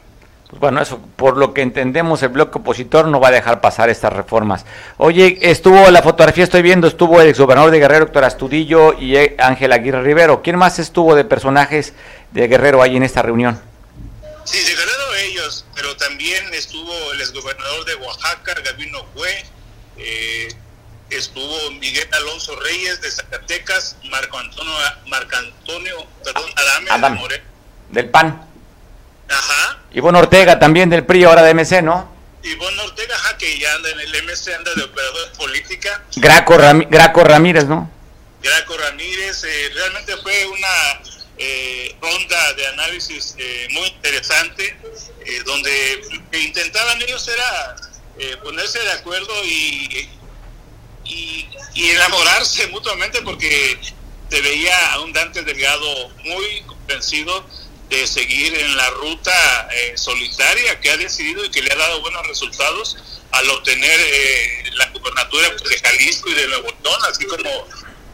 [0.51, 3.89] Pues bueno, eso, por lo que entendemos, el bloque opositor no va a dejar pasar
[3.89, 4.65] estas reformas.
[4.97, 9.71] Oye, estuvo la fotografía, estoy viendo, estuvo el exgobernador de Guerrero, doctor Astudillo, y Ángel
[9.71, 10.41] Aguirre Rivero.
[10.41, 11.93] ¿Quién más estuvo de personajes
[12.31, 13.61] de Guerrero ahí en esta reunión?
[14.43, 19.45] Sí, se ganaron ellos, pero también estuvo el exgobernador de Oaxaca, Gabino Hue,
[19.99, 20.49] eh,
[21.11, 24.73] estuvo Miguel Alonso Reyes de Zacatecas, Marco Antonio,
[25.07, 25.95] Marco Antonio
[26.25, 26.51] perdón,
[26.89, 27.19] Adame,
[27.89, 28.50] del PAN.
[29.31, 29.79] Ajá.
[29.93, 32.11] Ivonne Ortega también del PRI, ahora de MC, ¿no?
[32.43, 36.03] Ivonne Ortega, ajá, que ya anda en el MC, anda de operador política.
[36.15, 36.57] Graco,
[36.89, 37.89] Graco Ramírez, ¿no?
[38.41, 41.01] Graco Ramírez, eh, realmente fue una
[41.43, 44.77] eh, ronda de análisis eh, muy interesante,
[45.25, 47.75] eh, donde lo que intentaban ellos era
[48.43, 50.07] ponerse de acuerdo y,
[51.05, 53.79] y, enamorarse mutuamente porque
[54.29, 57.43] se veía a un Dante Delgado muy convencido
[57.91, 62.25] de seguir en la ruta solitaria que ha decidido y que le ha dado buenos
[62.25, 62.97] resultados
[63.31, 63.99] al obtener
[64.73, 67.49] la gubernatura de Jalisco y de Nuevo León, así como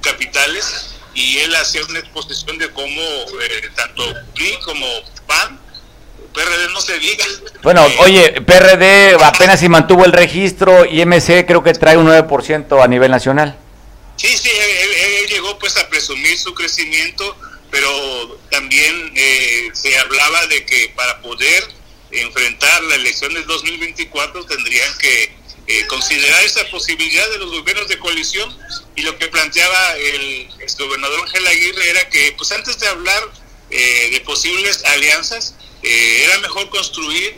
[0.02, 4.04] capitales y él hacía una exposición de cómo eh, tanto
[4.36, 4.86] PRI como
[5.26, 5.60] PAN,
[6.32, 7.26] PRD no se diga.
[7.64, 12.08] Bueno, eh, oye, PRD apenas si mantuvo el registro y MC creo que trae un
[12.08, 13.58] 9% a nivel nacional.
[14.16, 17.36] Sí, sí, él, llegó pues a presumir su crecimiento,
[17.72, 21.64] pero también eh, se hablaba de que para poder
[22.12, 25.38] enfrentar la elección del 2024 tendrían que
[25.70, 28.58] eh, considerar esa posibilidad de los gobiernos de coalición
[28.96, 33.22] y lo que planteaba el exgobernador Ángel Aguirre era que pues antes de hablar
[33.70, 37.38] eh, de posibles alianzas eh, era mejor construir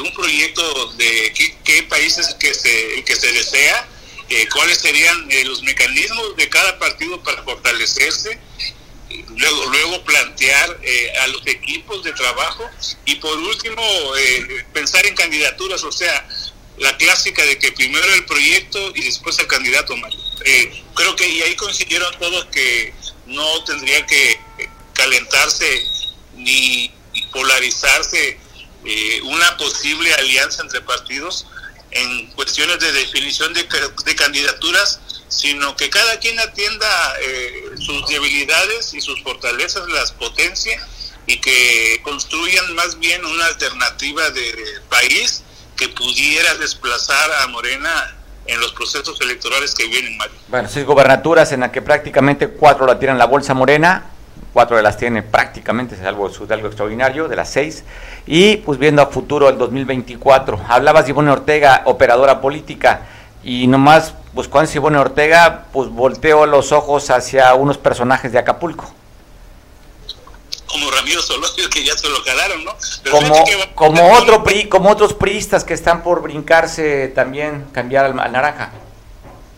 [0.00, 3.86] un proyecto de qué, países que se, que se desea,
[4.54, 8.38] cuáles serían los mecanismos de cada partido para fortalecerse
[9.36, 10.80] luego, luego plantear
[11.22, 12.68] a los equipos de trabajo
[13.04, 13.82] y por último
[14.72, 16.26] pensar en candidaturas, o sea,
[16.80, 19.94] la clásica de que primero el proyecto y después el candidato.
[20.44, 22.94] Eh, creo que y ahí coincidieron todos que
[23.26, 24.40] no tendría que
[24.94, 25.82] calentarse
[26.36, 26.92] ni
[27.32, 28.38] polarizarse
[28.84, 31.46] eh, una posible alianza entre partidos
[31.90, 33.66] en cuestiones de definición de,
[34.04, 35.00] de candidaturas,
[35.38, 36.88] sino que cada quien atienda
[37.22, 40.84] eh, sus debilidades y sus fortalezas, las potencia
[41.26, 44.52] y que construyan más bien una alternativa de
[44.88, 45.44] país
[45.76, 48.16] que pudiera desplazar a Morena
[48.46, 50.34] en los procesos electorales que vienen, Mario.
[50.48, 54.06] Bueno, seis gobernaturas en las que prácticamente cuatro la tiran la bolsa morena,
[54.52, 57.84] cuatro de las tiene prácticamente, es algo, es algo extraordinario, de las seis,
[58.26, 60.64] y pues viendo a futuro el 2024.
[60.66, 63.02] Hablabas de Ortega, operadora política,
[63.44, 68.88] y nomás, pues cuando Ivonne Ortega, pues volteó los ojos hacia unos personajes de Acapulco
[70.66, 72.76] como Ramiro Solorio que ya se lo jalaron, ¿no?
[73.10, 78.70] como como otro como otros priistas que están por brincarse también cambiar al, naranja.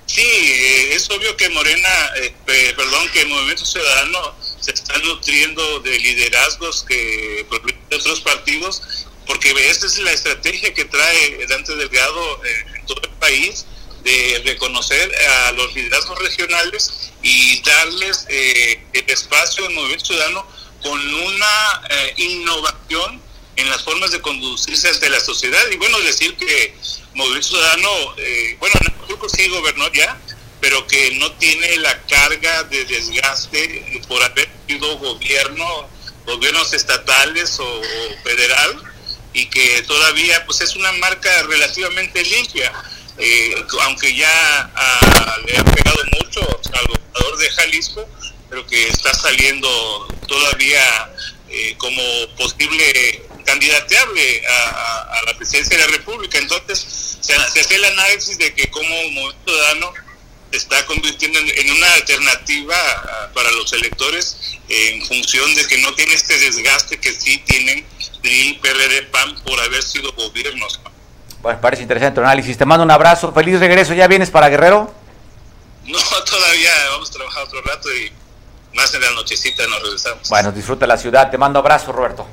[0.06, 5.80] Sí, eh, es obvio que Morena, eh, perdón, que el Movimiento Ciudadano se está nutriendo
[5.80, 7.46] de liderazgos que
[7.90, 13.10] de otros partidos, porque esta es la estrategia que trae Dante Delgado en todo el
[13.18, 13.66] país
[14.03, 15.12] de reconocer
[15.46, 20.46] a los liderazgos regionales y darles eh, el espacio al movimiento ciudadano
[20.82, 23.20] con una eh, innovación
[23.57, 25.62] en las formas de conducirse ante la sociedad.
[25.70, 26.74] Y bueno, decir que
[27.14, 30.18] Movimiento Ciudadano, eh, bueno, en Acapulco sí gobernó ya,
[30.61, 35.88] pero que no tiene la carga de desgaste por haber sido gobierno,
[36.26, 37.82] gobiernos estatales o,
[38.22, 38.82] federal,
[39.32, 42.72] y que todavía pues es una marca relativamente limpia.
[43.22, 46.40] Eh, aunque ya ah, le han pegado mucho
[46.72, 48.08] al gobernador de Jalisco,
[48.48, 51.12] pero que está saliendo todavía
[51.50, 52.02] eh, como
[52.36, 56.38] posible candidateable a, la presidencia de la República.
[56.38, 59.92] Entonces, se, hace el análisis de que como Movimiento Ciudadano
[60.52, 64.36] está convirtiendo en, una alternativa ah, para los electores
[64.68, 67.84] en función de que no tiene este desgaste que sí tienen
[68.22, 70.80] PRI, PRD, PAN por haber sido gobiernos.
[71.43, 72.57] Bueno, parece interesante tu análisis.
[72.57, 73.32] Te mando un abrazo.
[73.32, 73.95] Feliz regreso.
[73.95, 74.93] ¿Ya vienes para Guerrero?
[75.86, 75.99] No,
[76.30, 78.12] todavía vamos a trabajar otro rato y
[78.76, 80.28] más en la nochecita nos regresamos.
[80.28, 81.30] Bueno, disfruta la ciudad.
[81.30, 82.26] Te mando abrazo, Roberto.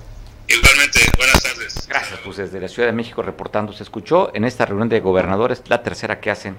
[0.48, 1.88] Igualmente, buenas tardes.
[1.88, 3.74] Gracias, pues desde la Ciudad de México reportando.
[3.74, 6.58] Se escuchó en esta reunión de gobernadores, la tercera que hacen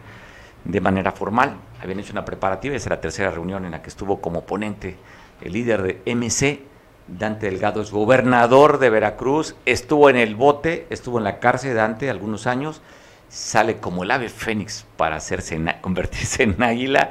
[0.64, 1.56] de manera formal.
[1.82, 4.96] Habían hecho una preparativa, esa es la tercera reunión en la que estuvo como ponente
[5.40, 6.60] el líder de MC,
[7.08, 12.10] Dante Delgado, es gobernador de Veracruz, estuvo en el bote, estuvo en la cárcel Dante
[12.10, 12.82] algunos años,
[13.28, 17.10] sale como el ave fénix para hacerse, convertirse en águila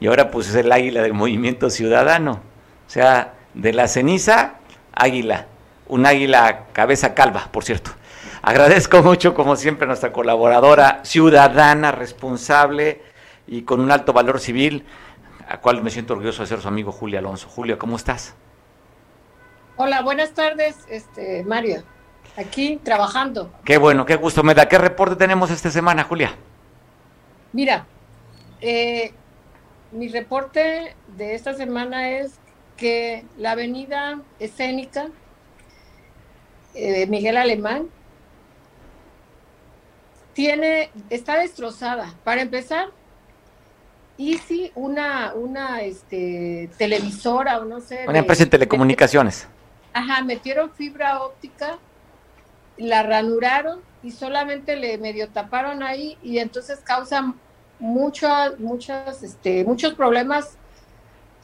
[0.00, 2.40] y ahora pues es el águila del movimiento ciudadano.
[2.86, 4.54] O sea, de la ceniza,
[4.92, 5.46] águila.
[5.88, 7.92] Un águila cabeza calva, por cierto.
[8.42, 13.02] Agradezco mucho, como siempre, a nuestra colaboradora ciudadana, responsable
[13.46, 14.84] y con un alto valor civil,
[15.48, 17.48] a cual me siento orgulloso de ser su amigo Julia Alonso.
[17.48, 18.34] Julia, ¿cómo estás?
[19.78, 21.82] Hola, buenas tardes, este Mario.
[22.38, 23.52] Aquí trabajando.
[23.62, 24.68] Qué bueno, qué gusto me da.
[24.68, 26.34] ¿Qué reporte tenemos esta semana, Julia?
[27.52, 27.84] Mira,
[28.62, 29.12] eh,
[29.92, 32.38] mi reporte de esta semana es
[32.78, 35.08] que la avenida escénica
[36.74, 37.88] eh, Miguel Alemán
[40.32, 42.14] tiene, está destrozada.
[42.24, 42.88] Para empezar,
[44.16, 48.06] Easy, una, una este, televisora o no sé.
[48.08, 49.46] Una empresa de telecomunicaciones.
[49.96, 51.78] Ajá, metieron fibra óptica,
[52.76, 57.40] la ranuraron y solamente le medio taparon ahí y entonces causan
[57.78, 60.58] muchas, muchas, este, muchos problemas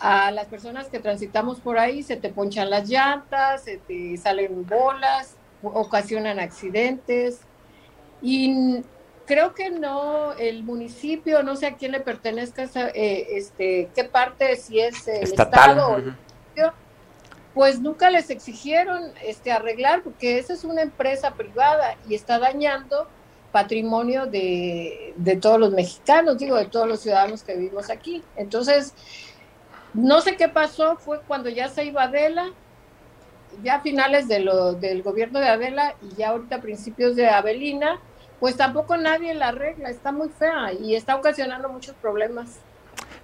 [0.00, 4.66] a las personas que transitamos por ahí, se te ponchan las llantas, se te salen
[4.66, 7.40] bolas, ocasionan accidentes.
[8.20, 8.82] Y
[9.24, 14.56] creo que no, el municipio, no sé a quién le pertenezca, eh, este, qué parte,
[14.56, 16.81] si es el Estado o el municipio,
[17.54, 23.08] pues nunca les exigieron este, arreglar, porque esa es una empresa privada y está dañando
[23.52, 28.22] patrimonio de, de, todos los mexicanos, digo, de todos los ciudadanos que vivimos aquí.
[28.36, 28.94] Entonces,
[29.92, 32.50] no sé qué pasó, fue cuando ya se iba Adela,
[33.62, 37.28] ya a finales de lo, del gobierno de Adela y ya ahorita a principios de
[37.28, 38.00] Avelina,
[38.40, 42.60] pues tampoco nadie la arregla, está muy fea y está ocasionando muchos problemas.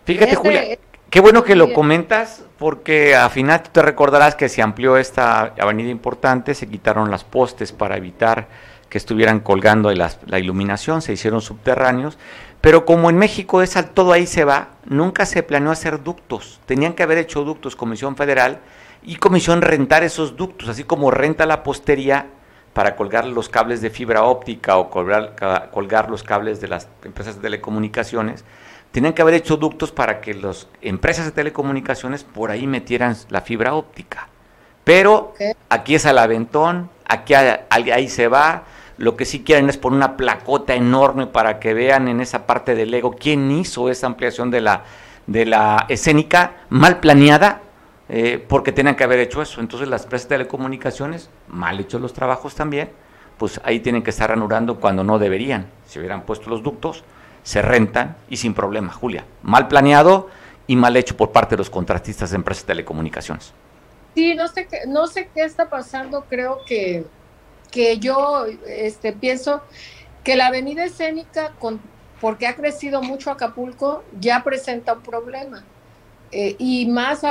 [0.04, 0.78] Fíjate, Julia,
[1.10, 5.54] qué bueno que lo comentas, porque al final tú te recordarás que se amplió esta
[5.58, 8.48] avenida importante, se quitaron las postes para evitar
[8.88, 12.18] que estuvieran colgando la, la iluminación, se hicieron subterráneos,
[12.60, 16.60] pero como en México es al todo ahí se va, nunca se planeó hacer ductos.
[16.66, 18.60] Tenían que haber hecho ductos Comisión Federal
[19.02, 22.26] y Comisión rentar esos ductos, así como renta la postería
[22.72, 25.34] para colgar los cables de fibra óptica o colgar,
[25.70, 28.44] colgar los cables de las empresas de telecomunicaciones.
[28.92, 33.42] Tenían que haber hecho ductos para que las empresas de telecomunicaciones por ahí metieran la
[33.42, 34.28] fibra óptica.
[34.84, 35.34] Pero
[35.68, 38.64] aquí es al aventón, aquí ahí se va,
[38.98, 42.74] lo que sí quieren es poner una placota enorme para que vean en esa parte
[42.74, 44.82] del Lego quién hizo esa ampliación de la,
[45.26, 47.60] de la escénica mal planeada,
[48.08, 49.60] eh, porque tenían que haber hecho eso.
[49.60, 52.90] Entonces las empresas de telecomunicaciones, mal hechos los trabajos también,
[53.36, 55.66] pues ahí tienen que estar ranurando cuando no deberían.
[55.86, 57.04] Si hubieran puesto los ductos,
[57.48, 59.24] se rentan y sin problema, Julia.
[59.42, 60.28] Mal planeado
[60.66, 63.54] y mal hecho por parte de los contratistas de empresas de telecomunicaciones.
[64.14, 67.06] Sí, no sé qué, no sé qué está pasando, creo que
[67.70, 69.62] que yo este, pienso
[70.24, 71.80] que la avenida escénica, con,
[72.20, 75.64] porque ha crecido mucho Acapulco, ya presenta un problema.
[76.30, 77.22] Eh, y más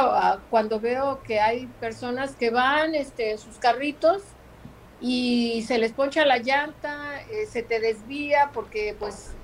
[0.49, 4.23] cuando veo que hay personas que van este, en sus carritos
[4.99, 9.35] y se les poncha la llanta, eh, se te desvía porque pues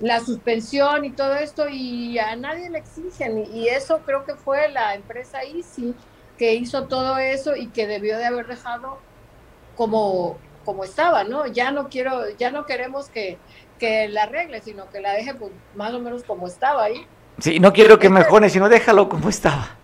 [0.00, 4.68] la suspensión y todo esto y a nadie le exigen y eso creo que fue
[4.70, 5.94] la empresa Easy
[6.38, 8.98] que hizo todo eso y que debió de haber dejado
[9.76, 11.46] como como estaba, ¿no?
[11.46, 13.38] Ya no quiero, ya no queremos que,
[13.78, 17.06] que la arregle, sino que la deje pues, más o menos como estaba ahí.
[17.38, 19.76] Sí, no quiero que mejore, sino déjalo como estaba.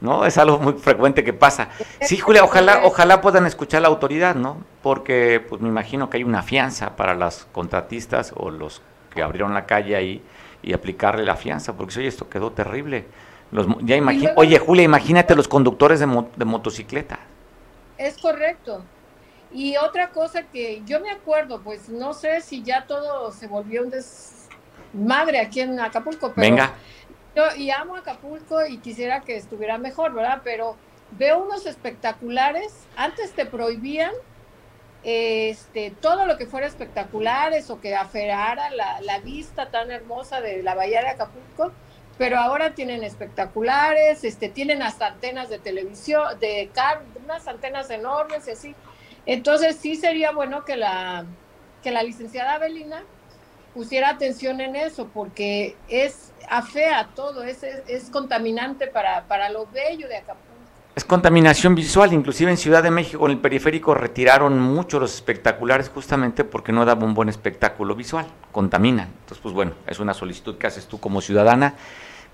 [0.00, 0.24] ¿No?
[0.24, 1.68] Es algo muy frecuente que pasa.
[2.00, 4.56] Sí, Julia, ojalá, ojalá puedan escuchar la autoridad, ¿no?
[4.82, 8.80] Porque pues me imagino que hay una fianza para las contratistas o los
[9.10, 10.22] que abrieron la calle ahí
[10.62, 13.06] y aplicarle la fianza, porque oye, esto quedó terrible.
[13.50, 17.18] Los, ya imagino, oye, Julia, imagínate los conductores de, de motocicleta.
[17.98, 18.82] Es correcto.
[19.52, 23.82] Y otra cosa que yo me acuerdo, pues no sé si ya todo se volvió
[23.82, 26.72] un desmadre aquí en Acapulco, pero Venga.
[27.34, 30.42] yo y amo Acapulco y quisiera que estuviera mejor, ¿verdad?
[30.44, 30.76] Pero
[31.18, 34.12] veo unos espectaculares, antes te prohibían
[35.02, 40.62] este, todo lo que fuera espectaculares o que aferrara la, la vista tan hermosa de
[40.62, 41.72] la bahía de Acapulco,
[42.18, 48.46] pero ahora tienen espectaculares, este, tienen hasta antenas de televisión, de car unas antenas enormes
[48.46, 48.74] y así.
[49.24, 51.24] Entonces sí sería bueno que la,
[51.82, 53.02] que la licenciada Avelina
[53.72, 59.66] pusiera atención en eso, porque es afea todo, es, es, es contaminante para, para lo
[59.66, 60.49] bello de Acapulco.
[61.00, 65.88] Es contaminación visual, inclusive en Ciudad de México, en el periférico, retiraron mucho los espectaculares
[65.88, 69.08] justamente porque no daba un buen espectáculo visual, contaminan.
[69.20, 71.74] Entonces, pues bueno, es una solicitud que haces tú como ciudadana,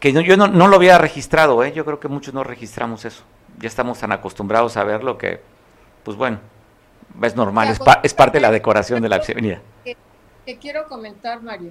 [0.00, 1.72] que no, yo no, no, lo había registrado, ¿eh?
[1.74, 3.22] yo creo que muchos no registramos eso.
[3.60, 5.40] Ya estamos tan acostumbrados a verlo que,
[6.02, 6.40] pues bueno,
[7.22, 9.60] es normal, es, pa es parte de la decoración de la avenida.
[9.84, 9.96] Que,
[10.44, 11.70] que quiero comentar, Mario,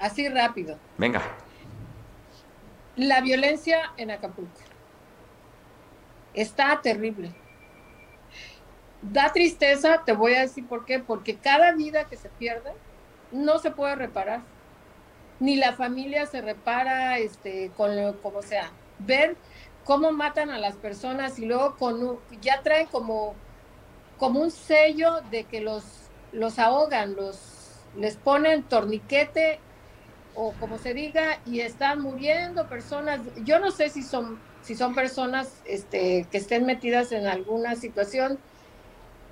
[0.00, 0.78] así rápido.
[0.98, 1.22] Venga.
[2.96, 4.73] La violencia en Acapulco
[6.34, 7.32] está terrible.
[9.02, 12.72] Da tristeza, te voy a decir por qué, porque cada vida que se pierde
[13.32, 14.40] no se puede reparar.
[15.40, 18.70] Ni la familia se repara este, con lo, como sea.
[18.98, 19.36] Ver
[19.84, 23.34] cómo matan a las personas y luego con ya traen como,
[24.18, 25.84] como un sello de que los,
[26.32, 29.60] los ahogan, los, les ponen torniquete
[30.34, 33.20] o como se diga, y están muriendo personas.
[33.44, 38.38] Yo no sé si son si son personas este, que estén metidas en alguna situación,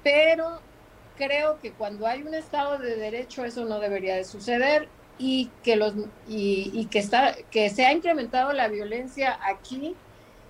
[0.05, 0.61] pero
[1.17, 5.77] creo que cuando hay un Estado de Derecho eso no debería de suceder y que,
[5.77, 5.95] los,
[6.29, 9.95] y, que, está, que se ha incrementado la violencia aquí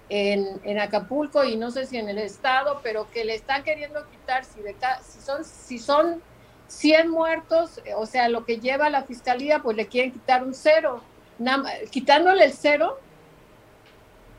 [0.09, 4.07] en, en, Acapulco y no sé si en el Estado, pero que le están queriendo
[4.11, 4.75] quitar, si, de,
[5.05, 6.23] si, son, si son
[6.69, 11.03] 100 muertos, o sea, lo que lleva la Fiscalía, pues le quieren quitar un cero.
[11.39, 12.99] Nada, quitándole el cero,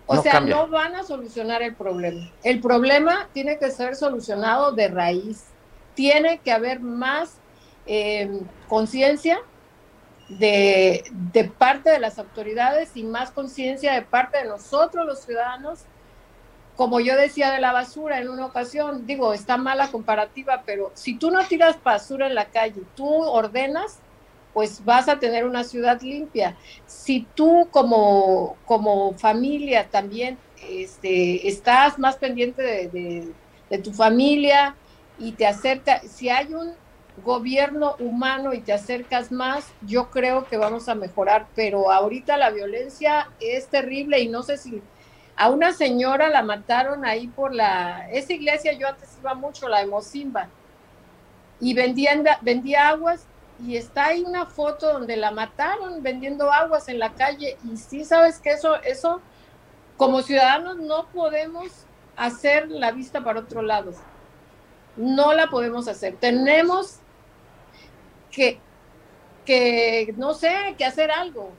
[0.05, 0.55] o no sea, cambia.
[0.55, 2.29] no van a solucionar el problema.
[2.43, 5.45] El problema tiene que ser solucionado de raíz.
[5.95, 7.37] Tiene que haber más
[7.85, 9.39] eh, conciencia
[10.29, 15.81] de, de, parte de las autoridades y más conciencia de parte de nosotros los ciudadanos.
[16.75, 21.15] Como yo decía de la basura en una ocasión, digo, está mala comparativa, pero si
[21.17, 23.99] tú no tiras basura en la calle, tú ordenas,
[24.53, 26.55] pues vas a tener una ciudad limpia.
[26.85, 30.37] Si tú como, como familia también
[30.69, 33.33] este, estás más pendiente de,
[33.79, 34.75] tu familia
[35.17, 36.73] y te acerca, si hay un
[37.23, 42.51] gobierno humano y te acercas más, yo creo que vamos a mejorar, pero ahorita la
[42.51, 44.79] violencia es terrible y no sé si
[45.35, 49.79] a una señora la mataron ahí por la, esa iglesia yo antes iba mucho, la
[49.79, 50.49] de Mozimba,
[51.59, 53.25] y vendían, vendía aguas
[53.61, 58.03] y está ahí una foto donde la mataron vendiendo aguas en la calle y sí
[58.03, 59.21] sabes que eso eso
[59.97, 61.71] como ciudadanos no podemos
[62.15, 63.93] hacer la vista para otro lado.
[64.95, 66.15] No la podemos hacer.
[66.19, 66.97] Tenemos
[68.31, 68.59] que
[69.45, 71.51] que no sé, que hacer algo.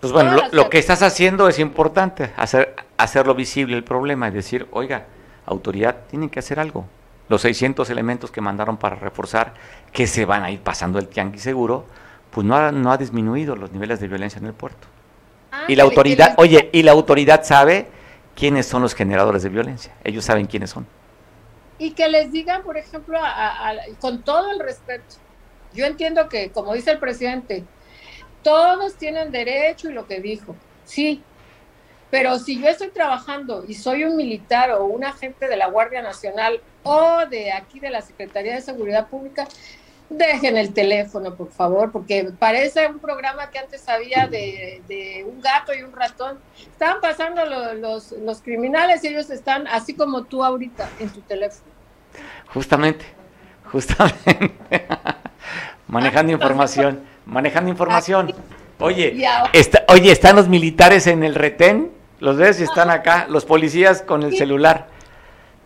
[0.00, 4.30] Pues bueno, lo, lo, que estás haciendo es importante, hacer hacerlo visible el problema y
[4.30, 5.06] decir, "Oiga,
[5.44, 6.86] autoridad, tienen que hacer algo."
[7.28, 9.54] Los 600 elementos que mandaron para reforzar,
[9.92, 11.86] que se van a ir pasando el tianguis seguro,
[12.30, 14.86] pues no ha, no ha disminuido los niveles de violencia en el puerto.
[15.52, 17.88] Ah, y la autoridad, oye, y la autoridad sabe
[18.34, 20.86] quiénes son los generadores de violencia, ellos saben quiénes son.
[21.78, 25.16] Y que les digan, por ejemplo, a, a, con todo el respeto,
[25.74, 27.64] yo entiendo que, como dice el presidente,
[28.42, 31.22] todos tienen derecho y lo que dijo, sí,
[32.10, 36.02] pero si yo estoy trabajando y soy un militar o un agente de la Guardia
[36.02, 39.46] Nacional o de aquí de la Secretaría de Seguridad Pública,
[40.10, 45.40] dejen el teléfono, por favor, porque parece un programa que antes había de, de un
[45.40, 46.38] gato y un ratón.
[46.58, 51.20] Estaban pasando lo, los, los criminales y ellos están así como tú ahorita en tu
[51.20, 51.70] teléfono.
[52.52, 53.04] Justamente,
[53.70, 54.52] justamente.
[55.88, 58.34] manejando información, manejando información.
[58.78, 59.20] Oye,
[59.52, 64.02] está, oye, están los militares en el retén, los ves y están acá, los policías
[64.02, 64.88] con el celular.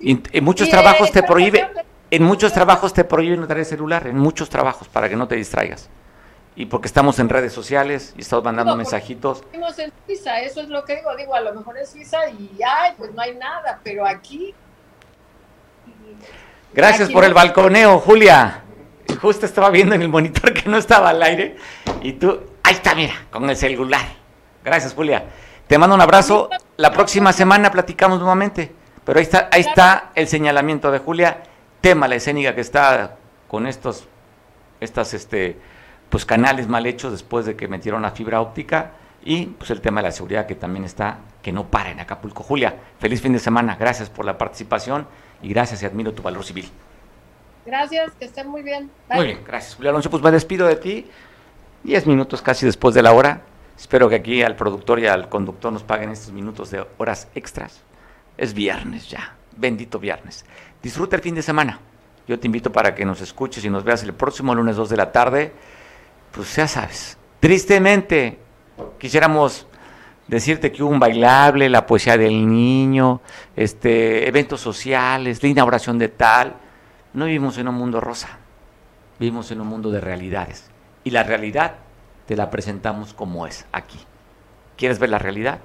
[0.03, 1.69] Y muchos trabajos te prohíben.
[2.11, 5.89] En muchos trabajos te prohíben traer celular, en muchos trabajos, para que no te distraigas.
[6.55, 9.41] Y porque estamos en redes sociales y estamos mandando mensajitos.
[9.41, 11.17] Estamos en Suiza, eso es lo que digo.
[11.17, 14.55] Digo, a lo mejor en Suiza y ay, pues no hay nada, pero aquí.
[16.75, 18.63] Gracias por el balconeo, Julia.
[19.23, 21.57] Justo estaba viendo en el monitor que no estaba al aire
[22.03, 24.05] y tú, ahí está, mira, con el celular.
[24.63, 25.25] Gracias, Julia.
[25.67, 26.51] Te mando un abrazo.
[26.77, 28.82] La próxima semana platicamos nuevamente.
[29.05, 31.43] Pero ahí está, ahí está el señalamiento de Julia.
[31.81, 33.17] Tema la escénica que está
[33.49, 34.07] con estos,
[34.81, 35.57] estas, este,
[36.09, 38.93] pues canales mal hechos después de que metieron la fibra óptica
[39.25, 42.43] y pues el tema de la seguridad que también está, que no para en Acapulco.
[42.43, 43.77] Julia, feliz fin de semana.
[43.79, 45.07] Gracias por la participación
[45.43, 46.71] y gracias y admiro tu valor civil.
[47.65, 48.91] Gracias, que estén muy bien.
[49.11, 49.75] Muy bien, gracias.
[49.77, 51.11] Julia Alonso, pues me despido de ti.
[51.83, 53.43] Diez minutos casi después de la hora.
[53.77, 57.83] Espero que aquí al productor y al conductor nos paguen estos minutos de horas extras.
[58.43, 60.45] Es viernes ya, bendito viernes.
[60.82, 61.78] Disfruta el fin de semana.
[62.26, 64.97] Yo te invito para que nos escuches y nos veas el próximo lunes 2 de
[64.97, 65.53] la tarde.
[66.32, 68.40] Pues ya sabes, tristemente
[68.99, 69.68] quisiéramos
[70.26, 73.20] decirte que hubo un bailable, la poesía del niño,
[73.55, 76.57] este, eventos sociales, la inauguración de tal.
[77.14, 78.40] No vivimos en un mundo rosa,
[79.20, 80.68] vivimos en un mundo de realidades.
[81.05, 81.76] Y la realidad
[82.26, 84.01] te la presentamos como es aquí.
[84.76, 85.61] ¿Quieres ver la realidad?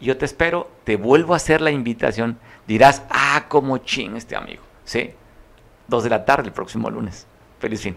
[0.00, 2.38] Y yo te espero, te vuelvo a hacer la invitación.
[2.66, 4.62] Dirás, ah, como ching este amigo.
[4.84, 5.12] ¿Sí?
[5.88, 7.26] Dos de la tarde el próximo lunes.
[7.60, 7.96] Feliz fin.